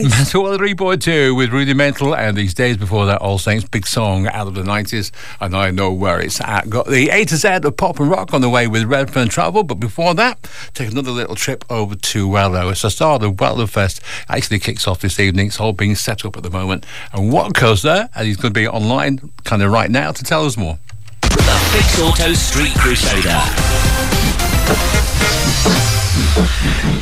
These 0.02 0.10
days. 0.10 0.18
That's 0.18 0.34
all 0.34 0.56
three 0.56 0.74
point 0.74 1.02
two 1.02 1.34
with 1.34 1.50
Rudimental 1.50 2.14
and 2.14 2.36
these 2.36 2.54
days 2.54 2.76
before 2.76 3.06
that 3.06 3.20
All 3.20 3.38
Saints 3.38 3.68
big 3.68 3.86
song 3.86 4.26
out 4.26 4.46
of 4.46 4.54
the 4.54 4.64
nineties 4.64 5.12
and 5.40 5.56
I 5.56 5.70
know 5.70 5.92
where 5.92 6.20
it's 6.20 6.40
at. 6.40 6.68
Got 6.68 6.86
the 6.86 7.10
A 7.10 7.24
to 7.26 7.36
Z 7.36 7.48
of 7.48 7.76
pop 7.76 8.00
and 8.00 8.10
rock 8.10 8.32
on 8.34 8.40
the 8.40 8.48
way 8.48 8.66
with 8.66 8.84
Redfern 8.84 9.28
Travel, 9.28 9.62
but 9.62 9.76
before 9.76 10.14
that, 10.14 10.50
take 10.74 10.90
another 10.90 11.10
little 11.10 11.36
trip 11.36 11.64
over 11.70 11.94
to 11.94 12.28
Wellow. 12.28 12.70
It's 12.70 12.82
the 12.82 12.90
start 12.90 13.22
of 13.22 13.40
Wellow 13.40 13.66
Fest. 13.66 14.00
Actually 14.28 14.58
kicks 14.58 14.86
off 14.86 15.00
this 15.00 15.18
evening. 15.20 15.48
It's 15.48 15.60
all 15.60 15.72
being 15.72 15.94
set 15.94 16.24
up 16.24 16.36
at 16.36 16.42
the 16.42 16.50
moment. 16.50 16.86
And 17.12 17.32
what 17.32 17.54
goes 17.54 17.82
there? 17.82 18.08
And 18.14 18.26
he's 18.26 18.36
going 18.36 18.52
to 18.52 18.58
be 18.58 18.68
online 18.68 19.30
kind 19.44 19.62
of 19.62 19.70
right 19.70 19.90
now 19.90 20.12
to 20.12 20.24
tell 20.24 20.44
us 20.44 20.56
more. 20.56 20.78
The 21.22 21.28
Fix 21.72 22.00
Auto 22.00 22.32
Street 22.34 22.74
Crusader. 22.74 23.40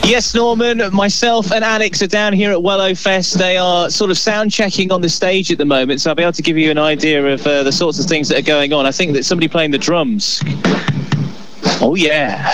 Yes, 0.04 0.34
Norman, 0.34 0.82
myself 0.92 1.52
and 1.52 1.62
Alex 1.62 2.02
are 2.02 2.06
down 2.06 2.32
here 2.32 2.50
at 2.50 2.58
Wellowfest. 2.58 3.34
They 3.34 3.58
are 3.58 3.90
sort 3.90 4.10
of 4.10 4.16
sound 4.16 4.50
checking 4.50 4.90
on 4.90 5.02
the 5.02 5.08
stage 5.08 5.52
at 5.52 5.58
the 5.58 5.66
moment, 5.66 6.00
so 6.00 6.10
I'll 6.10 6.16
be 6.16 6.22
able 6.22 6.32
to 6.32 6.42
give 6.42 6.56
you 6.56 6.70
an 6.70 6.78
idea 6.78 7.24
of 7.26 7.46
uh, 7.46 7.62
the 7.62 7.72
sorts 7.72 7.98
of 7.98 8.06
things 8.06 8.28
that 8.28 8.38
are 8.38 8.42
going 8.42 8.72
on. 8.72 8.86
I 8.86 8.90
think 8.90 9.12
that 9.12 9.24
somebody 9.24 9.48
playing 9.48 9.70
the 9.70 9.78
drums. 9.78 10.42
Oh, 11.80 11.94
yeah. 11.94 12.48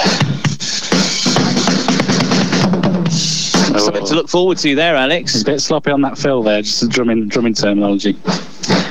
Something 3.79 4.07
to 4.07 4.15
look 4.15 4.29
forward 4.29 4.59
to 4.59 4.75
there, 4.75 4.97
Alex. 4.97 5.35
It's 5.35 5.43
a 5.43 5.47
bit 5.47 5.61
sloppy 5.61 5.91
on 5.91 6.01
that 6.03 6.19
fill 6.19 6.43
there, 6.43 6.63
just 6.63 6.81
the 6.81 6.89
drumming 6.89 7.29
drumming 7.29 7.55
terminology. 7.55 8.17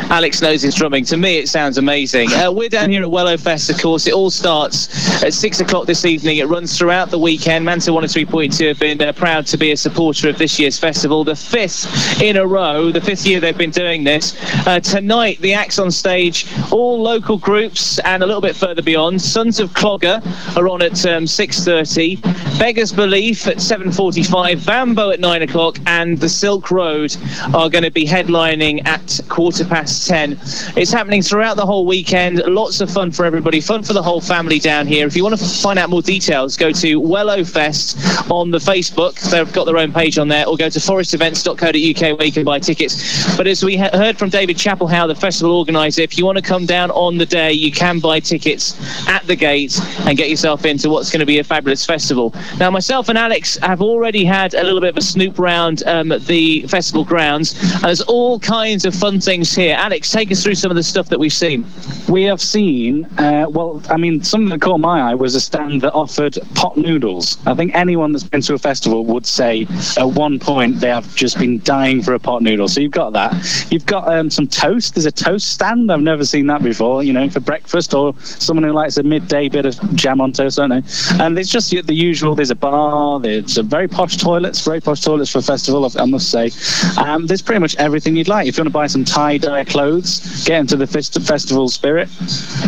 Alex 0.10 0.42
knows 0.42 0.62
his 0.62 0.76
drumming. 0.76 1.06
To 1.06 1.18
me, 1.18 1.38
it 1.38 1.50
sounds 1.50 1.78
amazing. 1.78 2.32
Uh, 2.34 2.52
we're 2.52 2.70
down 2.70 2.90
here 2.90 3.02
at 3.02 3.10
Wellow 3.10 3.38
Fest, 3.38 3.70
of 3.70 3.80
course. 3.80 4.08
It 4.08 4.14
all 4.14 4.30
starts 4.30 5.24
at 5.24 5.34
six 5.34 5.60
o'clock 5.60 5.86
this 5.86 6.06
evening. 6.06 6.38
It 6.38 6.48
runs 6.48 6.78
throughout 6.78 7.10
the 7.10 7.20
weekend. 7.20 7.66
Manta 7.66 7.92
103.2 7.92 8.68
have 8.68 8.80
been 8.80 9.02
uh, 9.02 9.14
proud 9.14 9.46
to 9.48 9.58
be 9.58 9.72
a 9.72 9.78
supporter 9.78 10.30
of 10.30 10.38
this 10.38 10.60
year's 10.60 10.78
festival, 10.78 11.24
the 11.24 11.36
fifth 11.36 12.22
in 12.22 12.38
a 12.38 12.46
row, 12.46 12.92
the 12.92 13.02
fifth 13.02 13.26
year 13.26 13.40
they've 13.40 13.58
been 13.58 13.72
doing 13.72 14.04
this. 14.04 14.36
Uh, 14.68 14.80
tonight, 14.80 15.40
the 15.40 15.54
acts 15.54 15.80
on 15.80 15.92
stage, 15.92 16.48
all 16.72 17.02
local 17.02 17.38
groups 17.38 18.00
and 18.00 18.24
a 18.24 18.26
little 18.26 18.42
bit 18.42 18.56
further 18.56 18.82
beyond. 18.82 19.22
Sons 19.22 19.60
of 19.60 19.72
Clogger 19.72 20.22
are 20.58 20.68
on 20.68 20.82
at 20.82 21.06
um, 21.06 21.26
6.30. 21.26 22.60
Beggars 22.60 22.92
Belief 22.92 23.48
at 23.48 23.58
7.45. 23.58 24.66
Bambo 24.66 25.12
at 25.12 25.20
9 25.20 25.42
o'clock. 25.42 25.78
And 25.86 26.18
the 26.20 26.30
Silk 26.30 26.72
Road 26.72 27.16
are 27.54 27.70
going 27.70 27.84
to 27.84 27.92
be 27.92 28.06
headlining 28.06 28.86
at 28.86 29.20
quarter 29.30 29.66
past 29.66 29.93
10. 30.00 30.40
It's 30.76 30.92
happening 30.92 31.22
throughout 31.22 31.58
the 31.58 31.66
whole 31.66 31.86
weekend. 31.86 32.38
Lots 32.46 32.82
of 32.82 32.90
fun 32.90 33.12
for 33.12 33.26
everybody. 33.26 33.62
Fun 33.62 33.84
for 33.84 33.94
the 33.94 34.02
whole 34.02 34.22
family 34.22 34.60
down 34.60 34.88
here. 34.88 35.08
If 35.08 35.16
you 35.16 35.24
want 35.24 35.38
to 35.38 35.46
find 35.46 35.80
out 35.80 35.90
more 35.90 36.02
details, 36.02 36.58
go 36.58 36.72
to 36.72 36.96
Wellow 36.98 37.44
Fest 37.44 37.98
on 38.32 38.52
the 38.52 38.58
Facebook. 38.58 39.20
They've 39.32 39.52
got 39.54 39.66
their 39.66 39.78
own 39.78 39.92
page 39.94 40.18
on 40.18 40.28
there. 40.28 40.48
Or 40.48 40.58
go 40.58 40.70
to 40.70 40.80
forestevents.co.uk 40.80 42.18
where 42.18 42.26
you 42.26 42.32
can 42.34 42.44
buy 42.44 42.60
tickets. 42.60 43.36
But 43.38 43.48
as 43.48 43.64
we 43.64 43.78
he- 43.78 43.98
heard 43.98 44.18
from 44.18 44.30
David 44.30 44.58
Chapelhow, 44.58 45.08
the 45.08 45.16
festival 45.16 45.58
organizer, 45.58 46.02
if 46.02 46.18
you 46.18 46.26
want 46.26 46.38
to 46.38 46.44
come 46.44 46.66
down 46.66 46.92
on 46.92 47.18
the 47.18 47.26
day, 47.26 47.52
you 47.52 47.72
can 47.72 48.00
buy 48.00 48.20
tickets 48.20 48.76
at 49.08 49.26
the 49.28 49.36
gate 49.36 49.80
and 50.06 50.18
get 50.18 50.30
yourself 50.30 50.66
into 50.66 50.90
what's 50.90 51.12
going 51.12 51.20
to 51.20 51.26
be 51.26 51.40
a 51.40 51.44
fabulous 51.44 51.86
festival. 51.86 52.34
Now, 52.60 52.70
myself 52.70 53.10
and 53.10 53.18
Alex 53.18 53.58
have 53.62 53.82
already 53.82 54.26
had 54.26 54.54
a 54.54 54.64
little 54.64 54.82
bit 54.82 54.90
of 54.90 54.98
a 54.98 55.02
snoop 55.02 55.40
round 55.40 55.84
um, 55.88 56.10
the 56.28 56.66
festival 56.68 57.04
grounds. 57.04 57.60
And 57.74 57.84
there's 57.84 58.02
all 58.02 58.40
kinds 58.40 58.86
of 58.86 58.96
fun 58.96 59.20
things 59.20 59.56
here. 59.56 59.76
Alex, 59.84 60.10
take 60.14 60.32
us 60.32 60.42
through 60.42 60.56
some 60.56 60.72
of 60.72 60.78
the 60.78 60.82
stuff 60.84 61.10
that 61.10 61.20
we've 61.20 61.34
seen. 61.34 61.66
We 62.08 62.24
have 62.24 62.40
seen, 62.40 63.04
uh, 63.18 63.48
well, 63.50 63.82
I 63.90 63.98
mean, 63.98 64.24
something 64.24 64.48
that 64.52 64.62
caught 64.62 64.80
my 64.80 65.12
eye 65.12 65.14
was 65.14 65.36
a 65.36 65.42
stand 65.42 65.82
that 65.82 65.92
offered 65.92 66.40
pot 66.56 66.78
noodles. 66.78 67.38
I 67.46 67.54
think 67.54 67.76
anyone 67.76 68.14
that's 68.14 68.24
been 68.24 68.40
to 68.44 68.54
a 68.54 68.58
festival 68.58 69.04
would 69.08 69.26
say 69.26 69.68
at 69.98 70.08
one 70.08 70.40
point 70.40 70.80
they 70.80 70.88
have 70.88 71.14
just 71.16 71.38
been 71.38 71.60
dying 71.64 72.02
for 72.02 72.14
a 72.14 72.20
pot 72.20 72.42
noodle. 72.42 72.70
So 72.70 72.80
you've 72.80 72.94
got 72.94 73.12
that. 73.12 73.68
You've 73.70 73.86
got 73.86 74.08
um, 74.08 74.30
some 74.30 74.48
toast. 74.48 74.96
There's 74.96 75.06
a 75.06 75.12
toast 75.12 75.50
stand. 75.50 75.92
I've 75.92 76.00
never 76.00 76.24
seen 76.24 76.48
that 76.48 76.64
before, 76.64 77.04
you 77.04 77.12
know, 77.12 77.30
for 77.30 77.42
breakfast 77.42 77.94
or 77.94 78.16
someone 78.22 78.64
who 78.64 78.72
likes 78.72 78.96
a 78.96 79.04
midday 79.04 79.50
bit 79.50 79.66
of 79.66 79.96
jam 79.96 80.22
on 80.22 80.32
toast, 80.32 80.60
I 80.60 80.68
don't 80.68 80.70
know. 80.80 81.26
And 81.26 81.38
it's 81.38 81.50
just 81.50 81.72
the 81.72 81.94
usual. 81.94 82.36
There's 82.36 82.52
a 82.52 82.56
bar. 82.56 83.20
There's 83.20 83.58
a 83.58 83.64
very 83.64 83.90
posh 83.90 84.16
toilets, 84.16 84.64
very 84.64 84.80
posh 84.80 85.02
toilets 85.02 85.30
for 85.30 85.40
a 85.40 85.42
festival, 85.42 85.92
I 86.00 86.06
must 86.06 86.32
say. 86.32 86.52
Um, 86.98 87.28
there's 87.28 87.42
pretty 87.42 87.60
much 87.60 87.76
everything 87.76 88.16
you'd 88.16 88.30
like. 88.30 88.48
If 88.48 88.56
you 88.56 88.62
want 88.62 88.70
to 88.70 88.74
buy 88.74 88.88
some 88.88 89.04
tie-dye 89.04 89.73
clothes, 89.74 90.46
get 90.46 90.60
into 90.60 90.78
the 90.78 90.86
fest- 90.88 91.20
festival 91.22 91.68
spirit. 91.68 92.08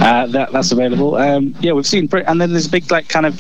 Uh, 0.01 0.25
that, 0.27 0.51
that's 0.51 0.71
available. 0.71 1.15
Um, 1.15 1.55
yeah, 1.61 1.71
we've 1.71 1.85
seen, 1.85 2.09
and 2.11 2.41
then 2.41 2.51
there's 2.51 2.65
a 2.65 2.69
big 2.69 2.89
like 2.91 3.07
kind 3.07 3.25
of 3.27 3.33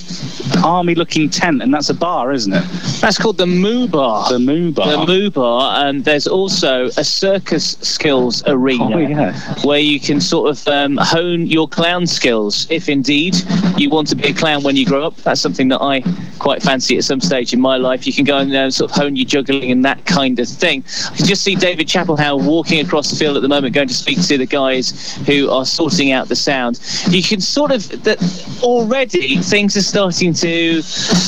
army-looking 0.63 1.29
tent, 1.31 1.61
and 1.63 1.73
that's 1.73 1.89
a 1.89 1.93
bar, 1.93 2.31
isn't 2.31 2.53
it? 2.53 2.63
That's 3.01 3.17
called 3.17 3.37
the 3.37 3.47
Moo 3.47 3.87
Bar. 3.87 4.29
The 4.29 4.39
Moo 4.39 4.71
Bar. 4.71 4.87
The 4.91 5.05
Moo 5.07 5.29
Bar, 5.31 5.85
and 5.87 6.05
there's 6.05 6.27
also 6.27 6.85
a 6.97 7.03
circus 7.03 7.77
skills 7.81 8.43
arena 8.47 8.95
Oh, 8.95 8.97
yeah. 8.99 9.33
where 9.63 9.79
you 9.79 9.99
can 9.99 10.21
sort 10.21 10.49
of 10.51 10.67
um, 10.67 10.97
hone 11.01 11.47
your 11.47 11.67
clown 11.67 12.05
skills. 12.05 12.67
If 12.69 12.87
indeed 12.89 13.35
you 13.77 13.89
want 13.89 14.07
to 14.09 14.15
be 14.15 14.27
a 14.29 14.33
clown 14.33 14.61
when 14.63 14.75
you 14.75 14.85
grow 14.85 15.05
up, 15.07 15.15
that's 15.17 15.41
something 15.41 15.69
that 15.69 15.81
I 15.81 16.01
quite 16.39 16.61
fancy 16.61 16.97
at 16.97 17.03
some 17.03 17.19
stage 17.19 17.53
in 17.53 17.59
my 17.61 17.77
life. 17.77 18.05
You 18.05 18.13
can 18.13 18.25
go 18.25 18.37
and 18.37 18.53
uh, 18.53 18.69
sort 18.69 18.91
of 18.91 18.95
hone 18.97 19.15
your 19.15 19.25
juggling 19.25 19.71
and 19.71 19.83
that 19.85 20.05
kind 20.05 20.37
of 20.39 20.47
thing. 20.47 20.83
I 21.11 21.15
can 21.15 21.25
just 21.25 21.41
see 21.43 21.55
David 21.55 21.87
Chapelhow 21.87 22.43
walking 22.45 22.79
across 22.85 23.09
the 23.09 23.15
field 23.15 23.35
at 23.37 23.41
the 23.41 23.47
moment, 23.47 23.54
going 23.61 23.87
to 23.87 23.93
speak 23.93 24.21
to 24.27 24.37
the 24.37 24.45
guys 24.45 25.15
who 25.25 25.49
are 25.49 25.65
sorting 25.65 26.11
out 26.11 26.27
the 26.27 26.35
sound. 26.35 26.79
You 27.09 27.21
can 27.23 27.41
sort 27.41 27.71
of 27.71 27.87
that 28.03 28.19
already 28.63 29.37
things 29.37 29.75
are 29.77 29.81
starting 29.81 30.33
to 30.33 30.81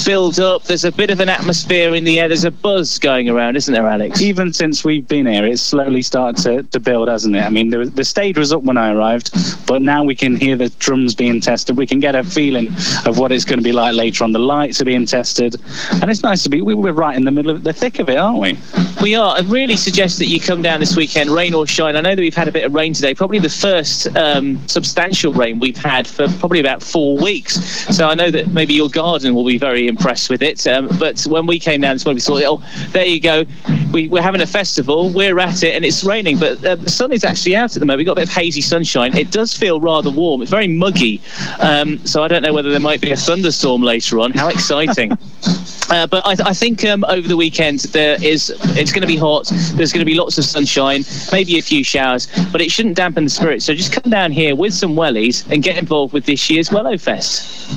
build 0.06 0.40
up. 0.40 0.64
There's 0.64 0.86
a 0.86 0.92
bit 0.92 1.10
of 1.10 1.20
an 1.20 1.30
atmosphere 1.30 1.94
in 1.96 2.04
the 2.04 2.20
air. 2.20 2.28
There's 2.28 2.44
a 2.44 2.52
buzz 2.52 3.00
going 3.00 3.30
around, 3.30 3.56
isn't 3.56 3.74
there, 3.74 3.88
Alex? 3.88 4.22
Even 4.22 4.54
since 4.54 4.84
we've 4.84 5.08
been 5.08 5.26
here, 5.26 5.46
it's 5.46 5.62
slowly 5.62 6.02
started 6.02 6.42
to, 6.44 6.64
to 6.64 6.80
build, 6.80 7.08
hasn't 7.08 7.36
it? 7.36 7.44
I 7.44 7.50
mean, 7.50 7.70
the, 7.70 7.86
the 7.86 8.06
stage 8.06 8.38
was 8.38 8.52
up 8.52 8.64
when 8.64 8.78
I 8.78 8.92
arrived, 8.92 9.32
but 9.68 9.82
now 9.82 10.04
we 10.04 10.16
can 10.16 10.36
hear 10.36 10.56
the 10.56 10.70
drums 10.80 11.16
being 11.16 11.42
tested. 11.42 11.78
We 11.78 11.88
can 11.88 12.00
get 12.00 12.16
a 12.16 12.24
feeling 12.24 12.68
of 13.06 13.18
what 13.18 13.32
it's 13.32 13.46
going 13.46 13.60
to 13.60 13.64
be 13.64 13.72
like 13.72 13.96
later 13.96 14.24
on. 14.24 14.32
The 14.32 14.40
lights 14.40 14.82
are 14.82 14.86
being 14.86 15.06
tested, 15.06 15.56
and 16.02 16.10
it's 16.10 16.24
nice 16.24 16.44
to 16.44 16.50
be. 16.50 16.62
we- 16.62 16.74
We're 16.74 16.92
right 16.94 17.16
in 17.16 17.26
the 17.26 17.32
middle 17.32 17.52
of 17.52 17.64
the 17.64 17.74
thick 17.74 18.00
of 18.00 18.10
it, 18.10 18.18
aren't 18.18 18.40
we? 18.40 18.58
We 19.02 19.16
are. 19.16 19.36
I 19.38 19.42
really 19.42 19.76
suggest 19.76 20.20
that 20.20 20.28
you 20.28 20.40
come 20.40 20.62
down 20.62 20.80
this 20.80 20.96
weekend, 20.96 21.30
rain 21.30 21.54
or 21.54 21.68
shine. 21.68 21.96
I 21.96 22.02
know 22.02 22.16
that 22.18 22.22
we've 22.22 22.36
had 22.36 22.48
a 22.48 22.52
bit 22.52 22.66
of 22.66 22.74
rain 22.74 22.94
today, 22.94 23.14
probably 23.14 23.38
the 23.40 23.48
first 23.50 24.08
um, 24.18 24.68
substantial 24.68 25.32
rain 25.32 25.60
we've 25.60 25.78
had 25.78 26.08
for 26.08 26.28
probably 26.40 26.60
about 26.60 26.82
four 26.82 27.16
weeks. 27.16 27.56
So 27.96 28.08
I 28.08 28.16
know 28.16 28.32
that 28.32 28.48
maybe 28.48 28.74
your 28.74 28.90
garden 28.90 29.36
will 29.36 29.46
be 29.46 29.60
very 29.60 29.88
impressed 29.88 30.30
with 30.30 30.42
it. 30.42 30.66
Um, 30.66 30.90
but 31.00 31.22
when 31.30 31.46
we 31.46 31.60
came 31.60 31.82
down 31.82 31.96
this 31.96 32.06
morning, 32.06 32.18
we 32.18 32.22
thought, 32.22 32.44
oh, 32.44 32.90
there 32.90 33.06
you 33.06 33.22
go. 33.22 33.46
We, 33.94 34.08
we're 34.08 34.24
having 34.24 34.42
a 34.42 34.48
festival, 34.48 35.12
we're 35.12 35.40
at 35.40 35.64
it, 35.64 35.76
and 35.76 35.86
it's 35.86 36.04
raining. 36.04 36.40
But 36.40 36.66
uh, 36.66 36.76
the 36.76 36.90
sun 36.90 37.12
is 37.12 37.24
actually 37.24 37.56
out 37.56 37.76
at 37.76 37.80
the 37.80 37.86
moment. 37.86 38.00
We've 38.00 38.08
got 38.08 38.14
a 38.14 38.22
bit 38.22 38.30
of 38.30 38.34
hazy 38.34 38.62
sunshine. 38.62 39.16
It 39.16 39.32
does 39.32 39.56
feel 39.56 39.80
rather 39.80 40.10
warm. 40.10 40.42
It's 40.42 40.52
very 40.52 40.68
muggy. 40.68 41.22
Um, 41.60 42.04
so 42.06 42.24
I 42.24 42.28
don't 42.28 42.42
know 42.42 42.54
whether 42.54 42.72
there 42.72 42.80
might 42.80 43.02
be 43.02 43.12
a 43.12 43.18
thunderstorm 43.18 43.84
later 43.84 44.20
on. 44.20 44.32
How 44.32 44.50
exciting! 44.50 45.18
Uh, 45.90 46.06
but 46.08 46.26
I, 46.26 46.50
I 46.50 46.54
think 46.54 46.84
um, 46.86 47.06
over 47.08 47.28
the 47.28 47.38
weekend 47.38 47.80
there 47.92 48.22
is 48.24 48.54
it's 48.78 48.92
going 48.92 49.02
to 49.02 49.08
be 49.08 49.18
hot. 49.18 49.48
There's 49.74 49.94
going 49.94 50.02
to 50.02 50.06
be 50.06 50.16
lots 50.16 50.38
of 50.38 50.44
sunshine, 50.44 51.04
maybe 51.32 51.58
a 51.58 51.62
few 51.62 51.84
showers, 51.84 52.28
but 52.52 52.62
it 52.62 52.72
shouldn't 52.72 52.96
dampen 52.96 53.24
the 53.26 53.30
spirit. 53.30 53.62
So 53.62 53.74
just 53.74 53.94
come 53.94 54.12
down 54.12 54.32
here 54.32 54.56
with 54.56 54.74
some 54.74 54.96
wellies 54.96 55.50
and 55.52 55.64
get 55.64 55.78
involved 55.78 56.14
with 56.14 56.26
this 56.26 56.50
year's 56.50 56.72
Wellow 56.72 56.98
Fest. 56.98 57.70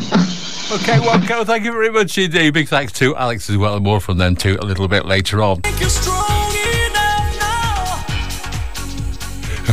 Okay, 0.73 1.01
well, 1.01 1.21
Cal, 1.27 1.45
thank 1.45 1.65
you 1.65 1.73
very 1.73 1.91
much 1.91 2.17
indeed. 2.17 2.55
Big 2.55 2.69
thanks 2.69 2.93
to 2.95 3.17
Alex 3.17 3.51
as 3.51 3.57
well, 3.57 3.75
and 3.75 3.85
more 3.85 4.01
from 4.01 4.19
them 4.19 4.37
too 4.37 4.57
a 4.61 4.65
little 4.65 4.87
bit 4.89 5.05
later 5.05 5.43
on. 5.43 5.61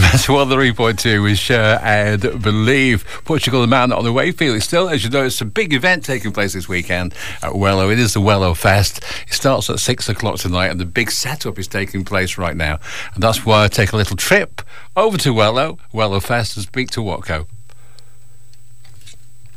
That's 0.01 0.25
three 0.25 0.73
point 0.73 0.99
two 0.99 1.23
with 1.23 1.37
Cher 1.39 1.79
and 1.81 2.21
Believe. 2.41 3.05
Portugal 3.25 3.61
the 3.61 3.67
man 3.67 3.91
on 3.91 4.03
the 4.03 4.13
way. 4.13 4.31
Felix 4.31 4.65
still, 4.65 4.89
as 4.89 5.03
you 5.03 5.09
know, 5.09 5.25
it's 5.25 5.41
a 5.41 5.45
big 5.45 5.73
event 5.73 6.05
taking 6.05 6.31
place 6.31 6.53
this 6.53 6.69
weekend 6.69 7.13
at 7.41 7.55
Wellow. 7.55 7.89
It 7.89 7.97
is 7.97 8.13
the 8.13 8.21
Wellow 8.21 8.53
Fest. 8.53 9.03
It 9.27 9.33
starts 9.33 9.69
at 9.69 9.79
six 9.79 10.07
o'clock 10.09 10.37
tonight, 10.37 10.67
and 10.67 10.79
the 10.79 10.85
big 10.85 11.09
setup 11.09 11.57
is 11.57 11.67
taking 11.67 12.03
place 12.03 12.37
right 12.37 12.55
now. 12.55 12.79
And 13.13 13.23
that's 13.23 13.45
why 13.45 13.63
I 13.63 13.67
take 13.67 13.91
a 13.91 13.97
little 13.97 14.17
trip 14.17 14.61
over 14.95 15.17
to 15.17 15.33
Wellow, 15.33 15.79
Wellow 15.91 16.19
Fest, 16.19 16.57
and 16.57 16.65
speak 16.65 16.91
to 16.91 16.99
Watco. 16.99 17.47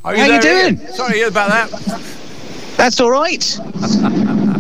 How 0.03 0.11
How 0.17 0.25
you 0.25 0.41
there, 0.41 0.65
Ian? 0.67 0.77
doing? 0.77 0.89
Sorry 0.93 1.23
about 1.23 1.51
that. 1.71 2.01
That's 2.77 3.01
all 3.01 3.11
right. 3.11 3.59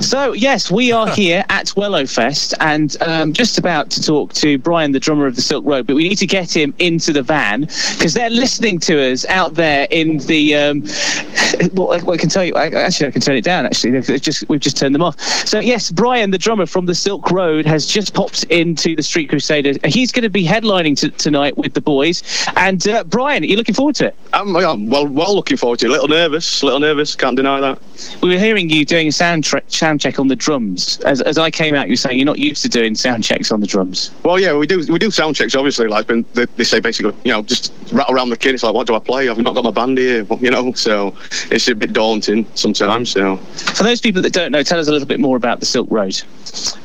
so 0.00 0.32
yes, 0.32 0.70
we 0.70 0.92
are 0.92 1.08
here 1.14 1.44
at 1.48 1.74
Wellow 1.76 2.06
Fest, 2.06 2.54
and 2.60 2.96
um, 3.02 3.32
just 3.32 3.58
about 3.58 3.90
to 3.90 4.02
talk 4.02 4.32
to 4.34 4.58
Brian, 4.58 4.92
the 4.92 5.00
drummer 5.00 5.26
of 5.26 5.36
the 5.36 5.42
Silk 5.42 5.64
Road. 5.64 5.86
But 5.86 5.96
we 5.96 6.08
need 6.08 6.18
to 6.18 6.26
get 6.26 6.54
him 6.54 6.74
into 6.78 7.12
the 7.12 7.22
van 7.22 7.62
because 7.62 8.14
they're 8.14 8.30
listening 8.30 8.78
to 8.80 9.12
us 9.12 9.24
out 9.26 9.54
there 9.54 9.86
in 9.90 10.18
the. 10.18 10.54
Um, 10.54 10.82
well, 11.72 11.92
I, 11.92 12.12
I 12.12 12.16
can 12.16 12.28
tell 12.28 12.44
you. 12.44 12.54
I, 12.54 12.68
actually, 12.68 13.08
I 13.08 13.10
can 13.10 13.20
turn 13.20 13.36
it 13.36 13.44
down. 13.44 13.66
Actually, 13.66 13.92
they've, 13.92 14.06
they've 14.06 14.22
just 14.22 14.48
we've 14.48 14.60
just 14.60 14.76
turned 14.76 14.94
them 14.94 15.02
off. 15.02 15.18
So 15.20 15.60
yes, 15.60 15.90
Brian, 15.90 16.30
the 16.30 16.38
drummer 16.38 16.66
from 16.66 16.86
the 16.86 16.94
Silk 16.94 17.30
Road, 17.30 17.66
has 17.66 17.86
just 17.86 18.14
popped 18.14 18.44
into 18.44 18.94
the 18.96 19.02
Street 19.02 19.28
Crusaders. 19.28 19.78
He's 19.84 20.12
going 20.12 20.22
to 20.22 20.30
be 20.30 20.44
headlining 20.44 20.98
t- 20.98 21.10
tonight 21.10 21.56
with 21.56 21.74
the 21.74 21.80
boys. 21.80 22.22
And 22.56 22.86
uh, 22.88 23.04
Brian, 23.04 23.42
are 23.42 23.46
you 23.46 23.56
looking 23.56 23.74
forward 23.74 23.94
to 23.96 24.06
it? 24.06 24.16
I'm, 24.32 24.54
I'm 24.56 24.88
well, 24.88 25.06
well 25.06 25.34
looking 25.34 25.56
forward 25.56 25.80
to 25.80 25.86
it. 25.86 25.88
A 25.88 25.92
little 25.92 26.08
nervous, 26.08 26.62
a 26.62 26.66
little 26.66 26.80
nervous. 26.80 27.14
Can't 27.14 27.36
deny 27.36 27.60
that. 27.60 27.80
We 28.22 28.30
were 28.30 28.38
hearing 28.38 28.70
you 28.70 28.84
doing 28.84 29.08
a 29.08 29.12
sound, 29.12 29.44
tre- 29.44 29.62
sound 29.88 30.00
check 30.02 30.18
on 30.18 30.28
the 30.28 30.36
drums. 30.36 31.00
As, 31.00 31.22
as 31.22 31.38
I 31.38 31.50
came 31.50 31.74
out, 31.74 31.86
you 31.86 31.92
were 31.92 31.96
saying 31.96 32.18
you're 32.18 32.26
not 32.26 32.38
used 32.38 32.60
to 32.62 32.68
doing 32.68 32.94
sound 32.94 33.24
checks 33.24 33.50
on 33.50 33.60
the 33.60 33.66
drums. 33.66 34.10
Well, 34.22 34.38
yeah, 34.38 34.54
we 34.54 34.66
do 34.66 34.84
we 34.92 34.98
do 34.98 35.10
sound 35.10 35.34
checks. 35.34 35.54
Obviously, 35.54 35.88
like 35.88 36.06
they, 36.06 36.44
they 36.44 36.64
say 36.64 36.78
basically, 36.78 37.14
you 37.24 37.32
know, 37.32 37.40
just 37.42 37.72
rattle 37.90 38.14
around 38.14 38.28
the 38.28 38.36
kit. 38.36 38.54
It's 38.54 38.62
like, 38.62 38.74
what 38.74 38.86
do 38.86 38.94
I 38.94 38.98
play? 38.98 39.30
I've 39.30 39.38
not 39.38 39.54
got 39.54 39.64
my 39.64 39.70
band 39.70 39.96
here, 39.96 40.26
you 40.40 40.50
know. 40.50 40.72
So 40.74 41.14
it's 41.50 41.68
a 41.68 41.74
bit 41.74 41.94
daunting 41.94 42.46
sometimes. 42.54 43.10
So, 43.10 43.38
For 43.38 43.82
those 43.82 44.02
people 44.02 44.20
that 44.20 44.34
don't 44.34 44.52
know, 44.52 44.62
tell 44.62 44.78
us 44.78 44.88
a 44.88 44.92
little 44.92 45.08
bit 45.08 45.20
more 45.20 45.38
about 45.38 45.60
the 45.60 45.66
Silk 45.66 45.88
Road. 45.90 46.20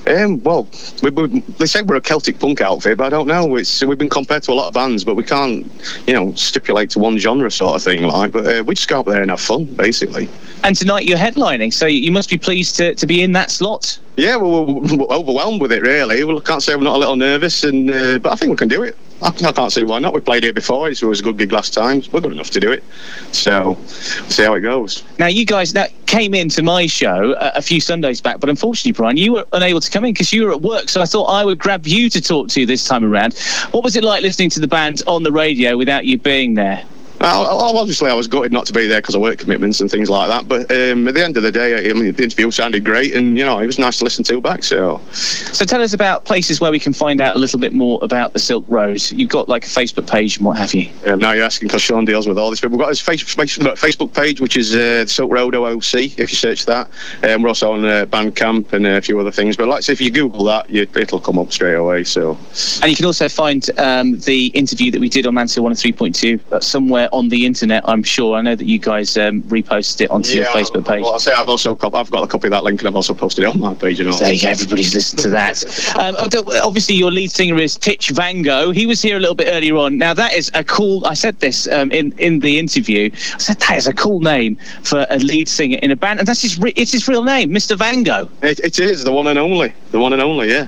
um, 0.07 0.41
well, 0.43 0.65
we, 1.01 1.09
we, 1.09 1.41
they 1.59 1.65
say 1.65 1.81
we're 1.81 1.97
a 1.97 2.01
Celtic 2.01 2.39
punk 2.39 2.61
outfit, 2.61 2.97
but 2.97 3.07
I 3.07 3.09
don't 3.09 3.27
know. 3.27 3.57
It's 3.57 3.83
we've 3.83 3.97
been 3.97 4.09
compared 4.09 4.43
to 4.43 4.53
a 4.53 4.53
lot 4.53 4.69
of 4.69 4.73
bands, 4.73 5.03
but 5.03 5.15
we 5.15 5.23
can't, 5.23 5.69
you 6.07 6.13
know, 6.13 6.33
stipulate 6.35 6.89
to 6.91 6.99
one 6.99 7.17
genre 7.17 7.51
sort 7.51 7.75
of 7.75 7.83
thing. 7.83 8.03
Like, 8.03 8.31
but 8.31 8.47
uh, 8.47 8.63
we 8.63 8.75
just 8.75 8.87
go 8.87 9.01
up 9.01 9.07
there 9.07 9.21
and 9.21 9.29
have 9.29 9.41
fun, 9.41 9.65
basically. 9.65 10.29
And 10.63 10.77
tonight 10.77 11.05
you're 11.05 11.17
headlining, 11.17 11.73
so 11.73 11.85
you 11.85 12.09
must 12.09 12.29
be 12.29 12.37
pleased 12.37 12.77
to, 12.77 12.92
to 12.97 13.07
be 13.07 13.21
in 13.21 13.31
that 13.33 13.51
slot. 13.51 13.99
Yeah, 14.15 14.37
we're, 14.37 14.63
we're, 14.63 15.07
overwhelmed 15.09 15.61
with 15.61 15.71
it, 15.71 15.81
really. 15.81 16.23
Well, 16.23 16.37
I 16.37 16.41
can't 16.41 16.61
say 16.61 16.75
we're 16.75 16.83
not 16.83 16.95
a 16.95 16.99
little 16.99 17.15
nervous, 17.15 17.63
and 17.63 17.89
uh, 17.89 18.19
but 18.19 18.31
I 18.31 18.35
think 18.35 18.51
we 18.51 18.55
can 18.55 18.67
do 18.67 18.83
it. 18.83 18.95
I, 19.21 19.27
I 19.27 19.51
can't 19.51 19.71
see 19.71 19.83
why 19.83 19.99
not. 19.99 20.13
We 20.13 20.19
played 20.19 20.43
here 20.43 20.53
before. 20.53 20.89
It 20.89 21.01
was 21.01 21.19
a 21.19 21.23
good 21.23 21.37
gig 21.37 21.51
last 21.51 21.73
time. 21.73 22.03
We're 22.11 22.21
good 22.21 22.33
enough 22.33 22.49
to 22.51 22.59
do 22.59 22.71
it. 22.71 22.83
So, 23.31 23.77
see 23.87 24.43
how 24.43 24.53
it 24.53 24.61
goes. 24.61 25.03
Now, 25.17 25.27
you 25.27 25.45
guys 25.45 25.73
that 25.73 25.91
came 26.05 26.33
into 26.33 26.61
my 26.61 26.85
show 26.85 27.33
uh, 27.33 27.53
a 27.55 27.61
few 27.61 27.79
Sundays 27.81 28.21
back, 28.21 28.39
but 28.39 28.49
unfortunately, 28.49 28.91
Brian, 28.91 29.17
you 29.17 29.33
were 29.33 29.45
unable 29.53 29.79
to 29.79 29.89
come 29.89 30.05
in 30.05 30.13
because 30.13 30.31
you 30.33 30.45
were 30.45 30.51
at 30.51 30.61
work. 30.61 30.89
So 30.89 31.01
I 31.01 31.05
thought 31.05 31.25
I 31.25 31.43
would 31.45 31.57
grab 31.57 31.87
you 31.87 32.09
to 32.09 32.21
talk 32.21 32.49
to 32.49 32.59
you 32.59 32.65
this 32.65 32.85
time 32.85 33.03
around. 33.03 33.37
What 33.71 33.83
was 33.83 33.95
it 33.95 34.03
like 34.03 34.21
listening 34.21 34.49
to 34.51 34.59
the 34.59 34.67
band 34.67 35.01
on 35.07 35.23
the 35.23 35.31
radio 35.31 35.77
without 35.77 36.05
you 36.05 36.17
being 36.17 36.53
there? 36.53 36.83
Well, 37.23 37.77
obviously, 37.77 38.11
I 38.11 38.13
was 38.13 38.27
gutted 38.27 38.51
not 38.51 38.65
to 38.65 38.73
be 38.73 38.85
there 38.85 38.99
because 38.99 39.15
of 39.15 39.21
work 39.21 39.39
commitments 39.39 39.79
and 39.79 39.89
things 39.89 40.09
like 40.09 40.27
that. 40.27 40.45
But 40.45 40.69
um, 40.71 41.07
at 41.07 41.13
the 41.13 41.23
end 41.23 41.37
of 41.37 41.43
the 41.43 41.53
day, 41.53 41.89
I 41.89 41.93
mean, 41.93 42.11
the 42.11 42.23
interview 42.23 42.51
sounded 42.51 42.83
great, 42.83 43.15
and 43.15 43.37
you 43.37 43.45
know, 43.45 43.59
it 43.59 43.65
was 43.65 43.79
nice 43.79 43.99
to 43.99 44.03
listen 44.03 44.25
to 44.25 44.41
back. 44.41 44.61
So, 44.61 44.99
So 45.13 45.63
tell 45.63 45.81
us 45.81 45.93
about 45.93 46.25
places 46.25 46.59
where 46.59 46.69
we 46.69 46.79
can 46.79 46.91
find 46.91 47.21
out 47.21 47.37
a 47.37 47.39
little 47.39 47.59
bit 47.59 47.71
more 47.71 47.97
about 48.01 48.33
the 48.33 48.39
Silk 48.39 48.65
Road. 48.67 49.01
You've 49.09 49.29
got 49.29 49.47
like 49.47 49.63
a 49.63 49.69
Facebook 49.69 50.05
page 50.05 50.35
and 50.35 50.45
what 50.45 50.57
have 50.57 50.73
you. 50.73 50.91
um, 51.07 51.19
now 51.19 51.31
you're 51.31 51.45
asking 51.45 51.69
because 51.69 51.81
Sean 51.81 52.03
deals 52.03 52.27
with 52.27 52.37
all 52.37 52.49
this. 52.49 52.59
But 52.59 52.71
we've 52.71 52.79
got 52.79 52.89
his 52.89 52.99
face, 52.99 53.21
face, 53.21 53.57
Facebook 53.57 54.13
page, 54.13 54.41
which 54.41 54.57
is 54.57 54.75
uh, 54.75 55.05
Silk 55.05 55.31
Road 55.31 55.53
OOC. 55.53 56.19
If 56.19 56.29
you 56.29 56.35
search 56.35 56.65
that, 56.65 56.89
um, 57.23 57.41
we're 57.41 57.47
also 57.49 57.71
on 57.71 57.85
uh, 57.85 58.05
Bandcamp 58.05 58.73
and 58.73 58.85
a 58.85 59.01
few 59.01 59.17
other 59.17 59.31
things. 59.31 59.55
But 59.55 59.69
like, 59.69 59.77
I 59.77 59.81
say, 59.81 59.93
if 59.93 60.01
you 60.01 60.11
Google 60.11 60.43
that, 60.43 60.69
you, 60.69 60.85
it'll 60.93 61.21
come 61.21 61.39
up 61.39 61.53
straight 61.53 61.75
away. 61.75 62.03
So, 62.03 62.37
And 62.81 62.91
you 62.91 62.97
can 62.97 63.05
also 63.05 63.29
find 63.29 63.69
um, 63.79 64.19
the 64.19 64.47
interview 64.47 64.91
that 64.91 64.99
we 64.99 65.07
did 65.07 65.25
on 65.25 65.35
Mansfield 65.35 65.71
103.2 65.71 66.39
uh, 66.51 66.59
somewhere 66.59 67.07
on 67.13 67.29
the 67.29 67.45
internet, 67.45 67.87
I'm 67.87 68.03
sure. 68.03 68.35
I 68.35 68.41
know 68.41 68.55
that 68.55 68.65
you 68.65 68.79
guys 68.79 69.17
um, 69.17 69.41
reposted 69.43 70.01
it 70.01 70.11
onto 70.11 70.35
your 70.35 70.45
Facebook 70.45 70.87
page. 70.87 71.03
Well, 71.03 71.13
I 71.13 71.17
say 71.17 71.31
I've 71.31 71.49
also 71.49 71.75
cop- 71.75 71.95
I've 71.95 72.11
got 72.11 72.23
a 72.23 72.27
copy 72.27 72.47
of 72.47 72.51
that 72.51 72.63
link, 72.63 72.81
and 72.81 72.87
I've 72.87 72.95
also 72.95 73.13
posted 73.13 73.43
it 73.43 73.47
on 73.47 73.59
my 73.59 73.73
page 73.73 73.99
and 73.99 74.09
all. 74.09 74.17
There 74.17 74.33
you 74.33 74.41
go, 74.41 74.49
everybody's 74.49 74.93
listened 74.93 75.21
to 75.21 75.29
that. 75.29 75.63
Um, 75.93 76.15
obviously, 76.17 76.95
your 76.95 77.11
lead 77.11 77.29
singer 77.31 77.57
is 77.59 77.77
Titch 77.77 78.09
Vango. 78.09 78.73
He 78.73 78.85
was 78.87 79.01
here 79.01 79.15
a 79.15 79.19
little 79.19 79.35
bit 79.35 79.47
earlier 79.51 79.77
on. 79.77 79.97
Now, 79.97 80.13
that 80.13 80.33
is 80.33 80.49
a 80.53 80.63
cool. 80.63 81.05
I 81.05 81.13
said 81.13 81.39
this 81.39 81.67
um, 81.67 81.91
in 81.91 82.13
in 82.17 82.39
the 82.39 82.57
interview. 82.57 83.11
I 83.13 83.37
said 83.37 83.59
that 83.59 83.77
is 83.77 83.87
a 83.87 83.93
cool 83.93 84.19
name 84.19 84.55
for 84.83 85.05
a 85.09 85.17
lead 85.19 85.47
singer 85.47 85.77
in 85.83 85.91
a 85.91 85.95
band, 85.95 86.19
and 86.19 86.27
that's 86.27 86.41
his. 86.41 86.57
Re- 86.57 86.73
it's 86.75 86.91
his 86.91 87.07
real 87.07 87.23
name, 87.23 87.51
Mr. 87.51 87.77
Vango. 87.77 88.29
It, 88.41 88.59
it 88.59 88.79
is 88.79 89.03
the 89.03 89.11
one 89.11 89.27
and 89.27 89.37
only, 89.37 89.73
the 89.91 89.99
one 89.99 90.13
and 90.13 90.21
only. 90.21 90.49
Yeah. 90.49 90.67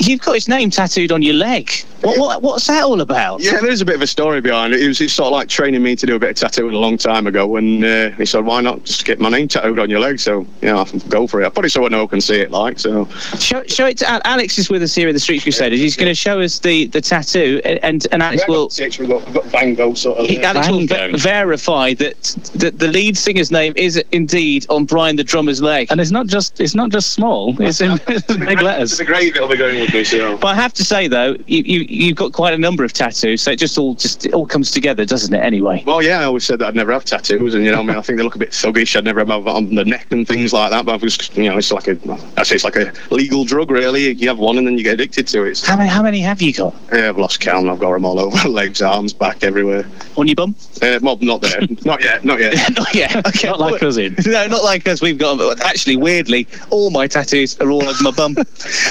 You've 0.00 0.20
got 0.20 0.34
his 0.34 0.48
name 0.48 0.70
tattooed 0.70 1.12
on 1.12 1.22
your 1.22 1.34
leg. 1.34 1.70
What, 2.00 2.18
what 2.18 2.42
what's 2.42 2.66
that 2.68 2.84
all 2.84 3.02
about? 3.02 3.42
Yeah, 3.42 3.60
there's 3.60 3.82
a 3.82 3.84
bit 3.84 3.94
of 3.94 4.00
a 4.00 4.06
story 4.06 4.40
behind 4.40 4.72
it. 4.72 4.80
He 4.80 4.88
was, 4.88 5.00
was 5.00 5.12
sort 5.12 5.26
of 5.26 5.32
like 5.32 5.48
training 5.48 5.82
me 5.82 5.94
to 5.96 6.06
do 6.06 6.16
a 6.16 6.18
bit 6.18 6.30
of 6.30 6.36
tattooing 6.36 6.74
a 6.74 6.78
long 6.78 6.96
time 6.96 7.26
ago, 7.26 7.56
and 7.56 7.84
uh, 7.84 8.10
he 8.12 8.24
said, 8.24 8.44
"Why 8.46 8.62
not 8.62 8.84
just 8.84 9.04
get 9.04 9.20
my 9.20 9.28
name 9.28 9.48
tattooed 9.48 9.78
on 9.78 9.90
your 9.90 10.00
leg?" 10.00 10.18
So, 10.18 10.46
you 10.62 10.68
know, 10.68 10.78
I 10.78 10.84
can 10.84 11.00
go 11.10 11.26
for 11.26 11.42
it. 11.42 11.46
I 11.46 11.50
probably 11.50 11.68
so 11.68 11.86
no 11.88 11.98
one 11.98 12.08
can 12.08 12.20
see 12.22 12.40
it, 12.40 12.50
like 12.50 12.78
so. 12.78 13.04
Show, 13.38 13.62
show 13.66 13.86
it 13.86 13.98
to 13.98 14.08
Al- 14.08 14.22
Alex 14.24 14.58
is 14.58 14.70
with 14.70 14.82
us 14.82 14.94
here 14.94 15.08
at 15.08 15.12
the 15.12 15.20
Street 15.20 15.42
Crusaders. 15.42 15.78
He's 15.78 15.96
going 15.96 16.08
to 16.08 16.14
show 16.14 16.40
us 16.40 16.58
the, 16.58 16.86
the 16.86 17.02
tattoo, 17.02 17.60
and 17.66 17.78
and, 17.84 18.06
and 18.12 18.22
Alex 18.22 18.44
will. 18.48 18.70
We've 18.78 19.08
got, 19.08 19.24
we've 19.26 19.34
got 19.34 19.44
Vango 19.44 19.96
sort 19.96 20.18
of. 20.18 20.26
He, 20.26 20.42
Alex 20.42 20.70
will 20.70 20.86
ver- 20.86 21.16
verify 21.18 21.92
that, 21.94 22.22
that 22.54 22.78
the 22.78 22.88
lead 22.88 23.18
singer's 23.18 23.50
name 23.50 23.74
is 23.76 24.02
indeed 24.12 24.64
on 24.70 24.86
Brian 24.86 25.16
the 25.16 25.24
drummer's 25.24 25.60
leg. 25.60 25.88
And 25.90 26.00
it's 26.00 26.10
not 26.10 26.26
just 26.26 26.60
it's 26.60 26.74
not 26.74 26.90
just 26.90 27.10
small. 27.10 27.60
It's 27.60 27.82
in 27.82 27.98
big 28.06 28.62
letters. 28.62 28.96
The 28.96 29.04
grave 29.04 29.36
it'll 29.36 29.48
be 29.48 29.56
going 29.58 29.89
so. 30.04 30.36
But 30.36 30.48
I 30.48 30.54
have 30.54 30.72
to 30.74 30.84
say 30.84 31.08
though, 31.08 31.36
you, 31.46 31.62
you 31.62 31.80
you've 31.88 32.16
got 32.16 32.32
quite 32.32 32.54
a 32.54 32.58
number 32.58 32.84
of 32.84 32.92
tattoos, 32.92 33.42
so 33.42 33.50
it 33.50 33.56
just 33.56 33.76
all 33.78 33.94
just 33.94 34.26
it 34.26 34.34
all 34.34 34.46
comes 34.46 34.70
together, 34.70 35.04
doesn't 35.04 35.32
it? 35.32 35.38
Anyway. 35.38 35.82
Well, 35.86 36.02
yeah, 36.02 36.20
I 36.20 36.24
always 36.24 36.44
said 36.44 36.58
that 36.60 36.68
I'd 36.68 36.74
never 36.74 36.92
have 36.92 37.04
tattoos, 37.04 37.54
and 37.54 37.64
you 37.64 37.72
know, 37.72 37.80
I 37.80 37.82
mean, 37.82 37.96
I 37.96 38.00
think 38.00 38.18
they 38.18 38.22
look 38.22 38.34
a 38.36 38.38
bit 38.38 38.50
thuggish. 38.50 38.96
I'd 38.96 39.04
never 39.04 39.20
have 39.20 39.28
them 39.28 39.48
on 39.48 39.74
the 39.74 39.84
neck 39.84 40.06
and 40.10 40.26
things 40.26 40.52
like 40.52 40.70
that. 40.70 40.84
But 40.84 40.94
I've 40.94 41.00
just, 41.00 41.36
you 41.36 41.48
know, 41.48 41.58
it's 41.58 41.72
like 41.72 41.88
a, 41.88 41.98
I 42.36 42.42
say 42.42 42.54
it's 42.56 42.64
like 42.64 42.76
a 42.76 42.92
legal 43.10 43.44
drug, 43.44 43.70
really. 43.70 44.12
You 44.12 44.28
have 44.28 44.38
one, 44.38 44.58
and 44.58 44.66
then 44.66 44.78
you 44.78 44.84
get 44.84 44.94
addicted 44.94 45.26
to 45.28 45.44
it. 45.44 45.60
How 45.60 45.76
many 45.76 45.88
how 45.88 46.02
many 46.02 46.20
have 46.20 46.40
you 46.40 46.52
got 46.52 46.74
Yeah, 46.92 47.08
I've 47.08 47.18
lost 47.18 47.40
count. 47.40 47.68
I've 47.68 47.80
got 47.80 47.92
them 47.92 48.04
all 48.04 48.18
over, 48.18 48.48
legs, 48.48 48.82
arms, 48.82 49.12
back, 49.12 49.42
everywhere. 49.42 49.86
on 50.16 50.26
your 50.26 50.36
bum? 50.36 50.54
Uh, 50.82 50.98
well, 51.02 51.18
not 51.20 51.40
there, 51.42 51.60
not 51.84 52.02
yet, 52.02 52.24
not 52.24 52.38
yet. 52.38 52.54
not 52.76 52.94
yet. 52.94 53.26
Okay. 53.26 53.48
Not 53.48 53.60
like 53.60 53.82
us 53.82 53.96
in. 53.96 54.14
No, 54.26 54.46
not 54.46 54.64
like 54.64 54.86
us. 54.88 55.00
We've 55.00 55.18
got 55.18 55.38
but 55.38 55.60
actually 55.64 55.96
weirdly, 55.96 56.46
all 56.70 56.90
my 56.90 57.06
tattoos 57.06 57.58
are 57.60 57.70
all 57.70 57.82
over 57.82 58.02
my 58.02 58.10
bum. 58.10 58.36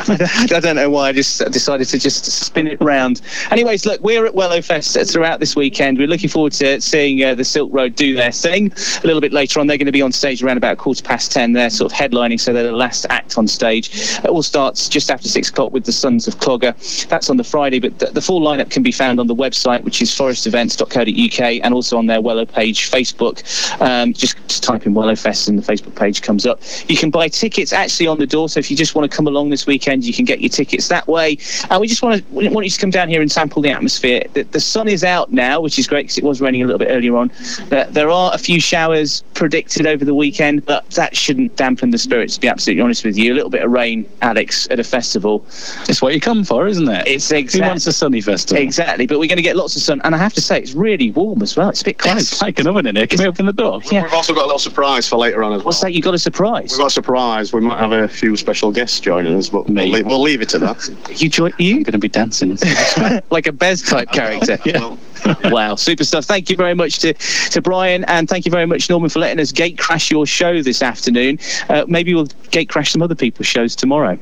I 0.08 0.46
don't 0.48 0.76
know 0.76 0.89
why. 0.90 1.10
I 1.10 1.12
just 1.12 1.40
decided 1.52 1.88
to 1.88 2.00
just 2.00 2.26
spin 2.26 2.68
it 2.68 2.82
round. 2.82 3.22
Anyways, 3.52 3.86
look, 3.86 4.02
we're 4.02 4.26
at 4.26 4.36
Wellow 4.36 4.62
Fest 4.62 4.98
throughout 5.12 5.40
this 5.40 5.56
weekend. 5.56 5.98
We're 5.98 6.08
looking 6.08 6.30
forward 6.30 6.54
to 6.54 6.82
seeing 6.82 7.24
uh, 7.24 7.36
the 7.36 7.46
Silk 7.46 7.72
Road 7.74 7.96
do 7.96 8.16
their 8.16 8.32
thing. 8.32 8.72
A 9.04 9.08
little 9.08 9.22
bit 9.22 9.34
later 9.34 9.60
on, 9.60 9.68
they're 9.68 9.78
going 9.78 9.86
to 9.86 9.92
be 9.92 10.02
on 10.02 10.12
stage 10.12 10.44
around 10.44 10.58
about 10.58 10.78
quarter 10.78 11.04
past 11.04 11.32
ten. 11.32 11.54
They're 11.54 11.70
sort 11.70 11.92
of 11.92 11.98
headlining, 11.98 12.40
so 12.40 12.54
they're 12.54 12.64
the 12.64 12.72
last 12.72 13.06
act 13.10 13.38
on 13.38 13.48
stage. 13.48 13.90
It 14.20 14.28
all 14.28 14.44
starts 14.44 14.90
just 14.90 15.12
after 15.12 15.28
six 15.28 15.50
o'clock 15.50 15.72
with 15.72 15.86
the 15.86 15.92
Sons 15.92 16.28
of 16.28 16.38
Clogger. 16.38 16.76
That's 17.08 17.30
on 17.30 17.38
the 17.38 17.44
Friday, 17.44 17.80
but 17.80 17.98
the, 18.00 18.08
the 18.08 18.22
full 18.22 18.42
lineup 18.42 18.70
can 18.70 18.84
be 18.84 18.92
found 18.92 19.20
on 19.20 19.28
the 19.28 19.36
website, 19.36 19.84
which 19.84 20.02
is 20.02 20.12
forestevents.co.uk, 20.12 21.60
and 21.64 21.74
also 21.74 21.98
on 21.98 22.06
their 22.06 22.22
Wellow 22.22 22.46
page, 22.46 22.92
Facebook. 22.92 23.44
Um, 23.82 24.14
just, 24.14 24.38
just 24.48 24.64
type 24.64 24.86
in 24.86 24.94
Wellow 24.94 25.16
Fest 25.16 25.48
and 25.48 25.58
the 25.58 25.74
Facebook 25.74 25.96
page 25.96 26.22
comes 26.22 26.46
up. 26.46 26.62
You 26.88 26.98
can 26.98 27.10
buy 27.10 27.28
tickets 27.28 27.74
actually 27.74 28.08
on 28.08 28.20
the 28.20 28.28
door, 28.28 28.50
so 28.50 28.60
if 28.60 28.70
you 28.70 28.78
just 28.78 28.96
want 28.96 29.10
to 29.10 29.16
come 29.16 29.28
along 29.28 29.50
this 29.50 29.66
weekend, 29.66 30.04
you 30.04 30.14
can 30.14 30.26
get 30.26 30.42
your 30.42 30.50
tickets 30.50 30.69
that 30.78 31.08
way. 31.08 31.38
And 31.70 31.82
we 31.82 31.88
just 31.88 32.02
want 32.02 32.22
to 32.22 32.34
want 32.50 32.66
you 32.66 32.70
to 32.70 32.80
come 32.80 32.90
down 32.90 33.10
here 33.10 33.22
and 33.22 33.32
sample 33.32 33.62
the 33.62 33.70
atmosphere. 33.70 34.24
The, 34.34 34.44
the 34.44 34.60
sun 34.60 34.88
is 34.88 35.04
out 35.04 35.32
now, 35.32 35.62
which 35.62 35.80
is 35.80 35.88
great 35.88 36.04
because 36.04 36.18
it 36.18 36.24
was 36.24 36.42
raining 36.42 36.62
a 36.62 36.66
little 36.66 36.80
bit 36.80 36.90
earlier 36.90 37.16
on. 37.16 37.32
Uh, 37.72 37.86
there 37.90 38.10
are 38.10 38.32
a 38.34 38.38
few 38.38 38.60
showers 38.60 39.24
predicted 39.34 39.86
over 39.86 40.06
the 40.06 40.16
weekend, 40.16 40.66
but 40.66 40.90
that 40.92 41.16
shouldn't 41.16 41.56
dampen 41.56 41.92
the 41.92 41.98
spirits. 41.98 42.36
To 42.36 42.42
be 42.42 42.48
absolutely 42.48 42.82
honest 42.82 43.04
with 43.06 43.18
you, 43.18 43.34
a 43.34 43.36
little 43.36 43.50
bit 43.50 43.64
of 43.64 43.72
rain, 43.72 44.10
Alex, 44.22 44.68
at 44.70 44.80
a 44.80 44.84
festival. 44.84 45.46
It's 45.88 46.02
what 46.02 46.14
you 46.14 46.22
come 46.22 46.44
for, 46.44 46.68
isn't 46.68 46.88
it? 46.88 47.08
It's 47.08 47.32
exactly. 47.32 47.62
Who 47.62 47.68
wants 47.68 47.88
a 47.88 47.94
sunny 47.94 48.22
festival? 48.22 48.62
exactly. 48.62 49.08
But 49.08 49.20
we're 49.20 49.28
going 49.28 49.38
to 49.38 49.44
get 49.44 49.56
lots 49.56 49.76
of 49.76 49.82
sun, 49.82 50.02
and 50.04 50.16
I 50.16 50.18
have 50.18 50.34
to 50.34 50.42
say, 50.42 50.60
it's 50.60 50.74
really 50.74 51.12
warm 51.12 51.42
as 51.42 51.56
well. 51.56 51.70
It's 51.70 51.82
a 51.82 51.86
bit 51.86 51.98
close. 51.98 52.32
It's 52.32 52.42
like 52.42 52.60
an 52.60 52.68
oven 52.68 52.86
in 52.86 52.96
here. 52.96 53.08
Can 53.08 53.20
we 53.20 53.28
open 53.28 53.46
the 53.46 53.54
door? 53.54 53.82
Yeah. 53.92 54.04
We've 54.04 54.14
also 54.14 54.34
got 54.34 54.44
a 54.44 54.46
little 54.46 54.60
surprise 54.60 55.08
for 55.08 55.18
later 55.18 55.44
on 55.44 55.54
as 55.54 55.60
well. 55.60 55.66
What's 55.66 55.82
that? 55.82 55.94
You 55.94 56.02
got 56.02 56.14
a 56.14 56.20
surprise? 56.20 56.72
We've 56.72 56.80
got 56.80 56.88
a 56.88 56.92
surprise. 56.92 57.54
We 57.54 57.62
might 57.62 57.80
have 57.80 57.92
a 57.92 58.08
few 58.08 58.36
special 58.38 58.72
guests 58.72 59.00
joining 59.00 59.36
us, 59.36 59.50
but 59.50 59.68
Me. 59.70 59.84
we'll 59.84 59.92
leave, 59.92 60.06
we'll 60.06 60.22
leave 60.22 60.42
it 60.42 60.50
to 60.60 60.66
that. 60.66 61.22
You 61.22 61.30
join 61.30 61.52
I'm 61.54 61.66
you 61.66 61.76
going 61.84 61.94
to 61.94 61.98
be 61.98 62.10
dancing. 62.10 62.58
like 63.30 63.48
a 63.48 63.52
Bez 63.52 63.82
type 63.82 64.12
character. 64.14 64.58
Well, 64.66 65.00
Wow, 65.46 65.76
super 65.76 66.04
stuff. 66.04 66.26
Thank 66.26 66.50
you 66.50 66.56
very 66.56 66.74
much 66.74 67.00
to, 67.00 67.14
to 67.14 67.62
Brian, 67.62 68.04
and 68.06 68.28
thank 68.30 68.46
you 68.46 68.52
very 68.52 68.66
much, 68.66 68.90
Norman, 68.90 69.10
for 69.10 69.20
letting 69.20 69.40
us 69.40 69.52
gate 69.52 69.78
crash 69.78 70.12
your 70.12 70.26
show 70.26 70.62
this 70.62 70.82
afternoon. 70.82 71.40
Uh, 71.68 71.86
maybe 71.88 72.14
we'll 72.14 72.28
gate 72.52 72.70
crash 72.70 72.92
some 72.92 73.02
other 73.02 73.16
people's 73.16 73.48
shows 73.48 73.76
tomorrow. 73.76 74.18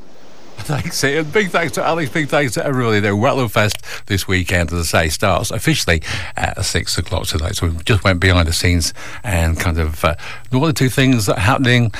Thanks, 0.60 1.04
Ian. 1.04 1.30
Big 1.30 1.50
thanks 1.50 1.74
to 1.74 1.84
Alex. 1.84 2.12
Big 2.12 2.28
thanks 2.30 2.56
to 2.56 2.66
everybody 2.66 3.00
there. 3.00 3.16
Wellow 3.16 3.48
Fest 3.48 3.78
this 4.08 4.28
weekend, 4.28 4.74
as 4.74 4.94
I 4.94 5.04
say, 5.04 5.10
starts 5.10 5.52
officially 5.52 6.02
at 6.36 6.64
six 6.66 6.98
o'clock 6.98 7.28
tonight. 7.28 7.56
So 7.56 7.68
we 7.68 7.84
just 7.84 8.04
went 8.04 8.20
behind 8.20 8.48
the 8.48 8.54
scenes 8.54 8.94
and 9.24 9.60
kind 9.60 9.80
of 9.80 10.04
uh, 10.04 10.16
one 10.50 10.70
or 10.70 10.74
two 10.74 10.90
things 10.90 11.28
that 11.28 11.38
are 11.38 11.42
happening. 11.42 11.92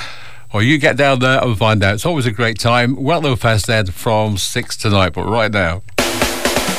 Or 0.52 0.62
you 0.62 0.78
get 0.78 0.96
down 0.96 1.18
there 1.18 1.42
and 1.42 1.56
find 1.58 1.82
out. 1.82 1.94
It's 1.94 2.06
always 2.06 2.26
a 2.26 2.32
great 2.32 2.58
time. 2.58 2.96
Wellow 2.96 3.36
Fest 3.36 3.66
then 3.66 3.86
from 3.86 4.38
six 4.38 4.76
tonight. 4.76 5.10
But 5.10 5.26
right 5.26 5.52
now, 5.52 5.82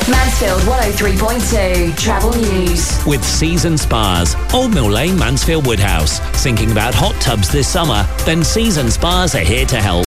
Mansfield 0.08 0.60
103.2 0.62 1.96
Travel 1.96 2.34
News. 2.34 3.04
With 3.06 3.22
Season 3.22 3.78
Spas, 3.78 4.34
Old 4.52 4.74
Mill 4.74 4.90
Lane, 4.90 5.16
Mansfield 5.16 5.66
Woodhouse. 5.66 6.18
Thinking 6.42 6.72
about 6.72 6.94
hot 6.94 7.14
tubs 7.20 7.50
this 7.52 7.68
summer? 7.68 8.06
Then 8.24 8.42
Season 8.42 8.90
Spas 8.90 9.34
are 9.34 9.38
here 9.38 9.66
to 9.66 9.76
help. 9.80 9.98